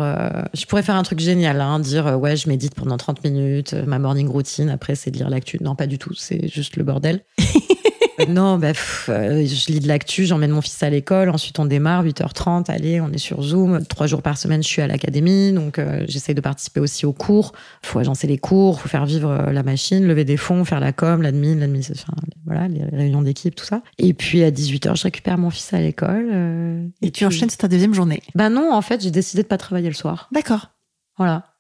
je 0.54 0.66
pourrais 0.66 0.84
faire 0.84 0.96
un 0.96 1.04
truc 1.04 1.20
génial, 1.20 1.62
hein, 1.62 1.80
dire 1.80 2.20
ouais, 2.20 2.36
je 2.36 2.50
médite 2.50 2.76
pendant 2.76 2.98
30 2.98 3.24
minutes, 3.24 3.74
ma 3.74 4.00
morning 4.00 4.28
routine, 4.28 4.70
après 4.70 4.96
c'est 4.96 5.10
de 5.10 5.18
lire 5.18 5.30
l'actu. 5.30 5.58
Non, 5.64 5.76
pas 5.76 5.88
du 5.88 5.98
tout, 5.98 6.14
c'est 6.14 6.50
juste 6.50 6.76
le 6.76 6.84
bordel. 6.84 7.24
non, 8.28 8.58
bah, 8.58 8.72
euh, 9.10 9.46
je 9.46 9.72
lis 9.72 9.80
de 9.80 9.88
l'actu, 9.88 10.26
j'emmène 10.26 10.52
mon 10.52 10.62
fils 10.62 10.82
à 10.82 10.90
l'école, 10.90 11.30
ensuite 11.30 11.60
on 11.60 11.66
démarre, 11.66 12.04
8h30, 12.04 12.70
allez, 12.72 13.00
on 13.00 13.12
est 13.12 13.20
sur 13.20 13.42
Zoom. 13.44 13.86
Trois 13.86 14.08
jours 14.08 14.22
par 14.22 14.38
semaine, 14.38 14.64
je 14.64 14.68
suis 14.68 14.82
à 14.82 14.88
l'académie, 14.88 15.52
donc 15.52 15.78
euh, 15.78 16.04
j'essaye 16.08 16.34
de 16.34 16.42
participer 16.42 16.80
aussi 16.80 17.06
aux 17.06 17.14
cours. 17.14 17.54
Il 17.84 17.88
faut 17.88 18.00
agencer 18.00 18.26
les 18.26 18.38
cours, 18.38 18.78
il 18.78 18.82
faut 18.82 18.90
faire 18.90 19.06
vivre 19.06 19.30
euh, 19.30 19.52
la 19.52 19.64
machine, 19.64 20.06
lever 20.06 20.26
des 20.26 20.38
fonds, 20.38 20.66
faire 20.66 20.80
la 20.80 20.94
com, 20.94 21.22
l'admin, 21.22 21.56
l'administration, 21.56 22.14
voilà, 22.46 22.68
les 22.68 22.84
réunions 22.86 23.22
d'équipe, 23.22 23.54
tout 23.54 23.66
ça. 23.66 23.82
Et 24.00 24.14
puis 24.14 24.44
à 24.44 24.52
18h, 24.52 24.98
je 24.98 25.04
récupère 25.04 25.38
mon 25.38 25.50
fils 25.50 25.74
à 25.74 25.80
l'école. 25.80 26.92
et, 27.02 27.12
tu 27.12 27.26
enchaînes, 27.26 27.50
c'est 27.50 27.58
ta 27.58 27.68
deuxième 27.68 27.94
journée? 27.94 28.22
Ben 28.36 28.50
non, 28.50 28.74
en 28.74 28.82
fait, 28.82 29.02
j'ai 29.02 29.12
décidé 29.12 29.44
de 29.44 29.48
pas 29.48 29.58
travailler 29.58 29.90
le 29.90 29.96
soir. 29.96 30.28
D'accord. 30.32 30.72
Voilà. 31.18 31.57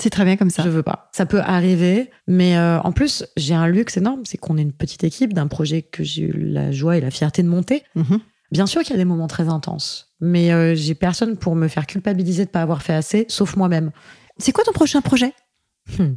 C'est 0.00 0.10
très 0.10 0.24
bien 0.24 0.36
comme 0.36 0.50
ça. 0.50 0.62
Je 0.62 0.68
veux 0.68 0.82
pas. 0.82 1.08
Ça 1.12 1.24
peut 1.24 1.40
arriver, 1.40 2.10
mais 2.26 2.56
euh, 2.56 2.78
en 2.80 2.92
plus, 2.92 3.24
j'ai 3.36 3.54
un 3.54 3.66
luxe 3.66 3.96
énorme, 3.96 4.22
c'est 4.24 4.36
qu'on 4.36 4.58
est 4.58 4.62
une 4.62 4.72
petite 4.72 5.04
équipe 5.04 5.32
d'un 5.32 5.46
projet 5.46 5.82
que 5.82 6.04
j'ai 6.04 6.22
eu 6.22 6.32
la 6.32 6.70
joie 6.70 6.98
et 6.98 7.00
la 7.00 7.10
fierté 7.10 7.42
de 7.42 7.48
monter. 7.48 7.82
Mhm. 7.94 8.20
Bien 8.52 8.66
sûr 8.66 8.82
qu'il 8.82 8.90
y 8.90 8.94
a 8.94 8.98
des 8.98 9.04
moments 9.04 9.26
très 9.26 9.48
intenses, 9.48 10.14
mais 10.20 10.52
euh, 10.52 10.74
j'ai 10.74 10.94
personne 10.94 11.36
pour 11.36 11.56
me 11.56 11.66
faire 11.66 11.86
culpabiliser 11.86 12.44
de 12.44 12.50
pas 12.50 12.62
avoir 12.62 12.82
fait 12.82 12.92
assez, 12.92 13.26
sauf 13.28 13.56
moi-même. 13.56 13.90
C'est 14.38 14.52
quoi 14.52 14.64
ton 14.64 14.72
prochain 14.72 15.00
projet? 15.00 15.32
Hmm. 15.98 16.14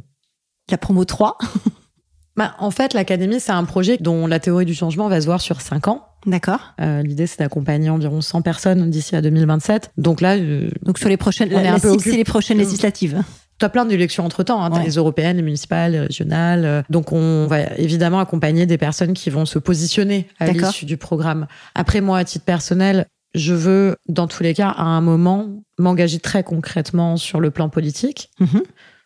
La 0.70 0.78
promo 0.78 1.04
3 1.04 1.38
bah, 2.36 2.54
En 2.60 2.70
fait, 2.70 2.94
l'Académie, 2.94 3.40
c'est 3.40 3.50
un 3.50 3.64
projet 3.64 3.96
dont 3.98 4.28
la 4.28 4.38
théorie 4.38 4.64
du 4.66 4.74
changement 4.74 5.08
va 5.08 5.20
se 5.20 5.26
voir 5.26 5.40
sur 5.40 5.60
5 5.60 5.88
ans. 5.88 6.06
D'accord. 6.26 6.74
Euh, 6.80 7.02
L'idée, 7.02 7.26
c'est 7.26 7.38
d'accompagner 7.38 7.90
environ 7.90 8.20
100 8.20 8.42
personnes 8.42 8.90
d'ici 8.90 9.16
à 9.16 9.22
2027. 9.22 9.92
Donc 9.96 10.20
là, 10.20 10.36
donc 10.82 10.98
sur 10.98 11.08
les 11.08 11.16
prochaines, 11.16 11.48
on 11.52 11.58
est 11.58 11.68
un 11.68 11.80
peu 11.80 11.98
c'est 11.98 12.12
les 12.12 12.24
prochaines 12.24 12.58
législatives. 12.58 13.24
Tu 13.60 13.66
as 13.66 13.68
plein 13.68 13.84
d'élections 13.84 14.24
entre-temps, 14.24 14.62
hein, 14.62 14.82
les 14.82 14.94
européennes, 14.94 15.36
les 15.36 15.42
municipales, 15.42 15.92
les 15.92 16.00
régionales. 16.00 16.64
Euh, 16.64 16.82
donc, 16.88 17.12
on 17.12 17.46
va 17.46 17.76
évidemment 17.76 18.18
accompagner 18.18 18.64
des 18.64 18.78
personnes 18.78 19.12
qui 19.12 19.28
vont 19.28 19.44
se 19.44 19.58
positionner 19.58 20.26
à 20.38 20.46
l'issue 20.50 20.86
du 20.86 20.96
programme. 20.96 21.46
Après, 21.74 22.00
moi, 22.00 22.16
à 22.18 22.24
titre 22.24 22.46
personnel, 22.46 23.06
je 23.34 23.52
veux, 23.52 23.96
dans 24.08 24.26
tous 24.26 24.42
les 24.42 24.54
cas, 24.54 24.70
à 24.70 24.84
un 24.84 25.02
moment, 25.02 25.62
m'engager 25.78 26.18
très 26.18 26.42
concrètement 26.42 27.18
sur 27.18 27.38
le 27.38 27.50
plan 27.50 27.68
politique. 27.68 28.30
Mm-hmm. 28.40 28.62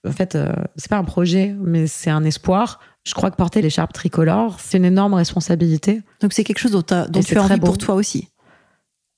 En 0.07 0.13
fait, 0.13 0.37
euh, 0.37 0.53
c'est 0.77 0.89
pas 0.89 0.99
un 0.99 1.05
projet, 1.05 1.57
mais 1.61 1.89
c'est 1.89 2.11
un 2.11 2.25
espoir. 2.25 2.79
Je 3.05 3.13
crois 3.13 3.33
que 3.33 3.37
porter 3.37 3.61
l'écharpe 3.61 3.93
tricolore, 3.93 4.61
c'est 4.61 4.79
une 4.79 4.85
énorme 4.85 5.15
responsabilité. 5.15 6.03
Donc, 6.21 6.33
c'est 6.33 6.45
quelque 6.45 6.59
chose 6.59 6.71
dont, 6.71 6.85
dont 7.09 7.21
tu 7.21 7.37
as 7.37 7.43
envie 7.43 7.59
pour 7.59 7.77
toi 7.77 7.97
aussi 7.97 8.29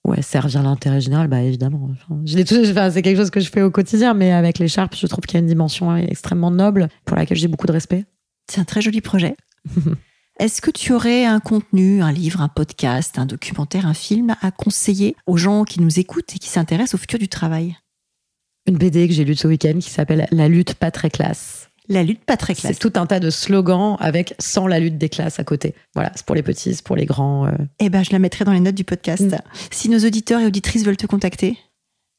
ouais, 0.07 0.23
servir 0.23 0.63
l'intérêt 0.63 1.01
général, 1.01 1.29
bah 1.29 1.43
évidemment. 1.43 1.91
je 2.25 2.37
c'est 2.91 3.03
quelque 3.03 3.17
chose 3.17 3.31
que 3.31 3.41
je 3.41 3.51
fais 3.51 3.63
au 3.63 3.71
quotidien, 3.71 4.15
mais 4.15 4.33
avec 4.33 4.59
l'écharpe, 4.59 4.95
je 4.97 5.07
trouve 5.07 5.25
qu'il 5.25 5.35
y 5.35 5.39
a 5.39 5.41
une 5.41 5.47
dimension 5.47 5.95
extrêmement 5.97 6.51
noble 6.51 6.89
pour 7.05 7.17
laquelle 7.17 7.39
j'ai 7.39 7.49
beaucoup 7.49 7.67
de 7.67 7.73
respect. 7.73 8.05
C'est 8.51 8.61
un 8.61 8.65
très 8.65 8.81
joli 8.81 9.01
projet. 9.01 9.37
Est-ce 10.39 10.61
que 10.61 10.71
tu 10.71 10.93
aurais 10.93 11.25
un 11.25 11.41
contenu, 11.41 12.03
un 12.03 12.13
livre, 12.13 12.43
un 12.43 12.49
podcast, 12.49 13.19
un 13.19 13.25
documentaire, 13.25 13.87
un 13.87 13.95
film 13.95 14.37
à 14.43 14.51
conseiller 14.51 15.17
aux 15.27 15.39
gens 15.39 15.65
qui 15.65 15.81
nous 15.81 15.99
écoutent 15.99 16.35
et 16.35 16.39
qui 16.39 16.49
s'intéressent 16.49 16.95
au 16.95 16.99
futur 16.99 17.19
du 17.19 17.29
travail? 17.29 17.77
Une 18.67 18.77
BD 18.77 19.09
que 19.09 19.15
j'ai 19.15 19.25
lue 19.25 19.35
ce 19.35 19.49
week-end 19.49 19.79
qui 19.81 19.91
s'appelle 19.91 20.29
La 20.31 20.49
lutte 20.49 20.75
pas 20.75 20.91
très 20.91 21.09
classe 21.09 21.66
La 21.89 22.03
lutte 22.03 22.25
pas 22.25 22.37
très 22.37 22.55
classe. 22.55 22.75
C'est 22.81 22.91
tout 22.91 22.99
un 22.99 23.07
tas 23.07 23.21
de 23.21 23.31
slogans 23.31 23.97
avec 24.01 24.35
sans 24.39 24.67
la 24.67 24.81
lutte 24.81 24.99
des 24.99 25.09
classes 25.09 25.39
à 25.39 25.45
côté. 25.45 25.75
Voilà, 25.95 26.11
c'est 26.17 26.27
pour 26.27 26.35
les 26.35 26.43
petits, 26.43 26.75
c'est 26.75 26.85
pour 26.85 26.97
les 26.97 27.07
grands. 27.07 27.47
euh. 27.47 27.53
Eh 27.79 27.89
ben, 27.91 28.03
je 28.03 28.11
la 28.13 28.19
mettrai 28.19 28.45
dans 28.45 28.53
les 28.53 28.61
notes 28.61 28.75
du 28.75 28.85
podcast. 28.85 29.23
Mm. 29.23 29.37
Si 29.71 29.89
nos 29.89 29.99
auditeurs 30.01 30.41
et 30.41 30.47
auditrices 30.47 30.85
veulent 30.85 30.97
te 30.97 31.07
contacter, 31.07 31.57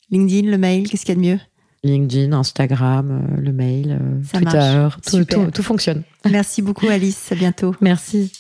LinkedIn, 0.10 0.50
le 0.50 0.58
mail, 0.58 0.88
qu'est-ce 0.90 1.06
qu'il 1.06 1.16
y 1.16 1.18
a 1.18 1.22
de 1.22 1.28
mieux? 1.34 1.40
LinkedIn, 1.84 2.32
Instagram, 2.34 3.12
euh, 3.38 3.42
le 3.42 3.52
mail, 3.52 4.00
euh, 4.02 4.24
Ça 4.32 4.40
Twitter, 4.40 4.88
tout- 5.46 5.52
tout 5.52 5.64
fonctionne. 5.64 6.04
Merci 6.30 6.62
beaucoup, 6.62 6.88
Alice. 6.88 7.32
À 7.32 7.36
bientôt. 7.36 7.76
Merci. 7.82 8.32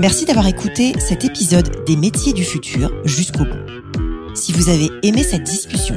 Merci 0.00 0.24
d'avoir 0.26 0.46
écouté 0.46 0.92
cet 0.98 1.24
épisode 1.24 1.84
des 1.86 1.96
métiers 1.96 2.32
du 2.32 2.44
futur 2.44 2.90
jusqu'au 3.04 3.44
bout. 3.44 4.34
Si 4.34 4.52
vous 4.52 4.68
avez 4.68 4.90
aimé 5.02 5.22
cette 5.22 5.44
discussion, 5.44 5.96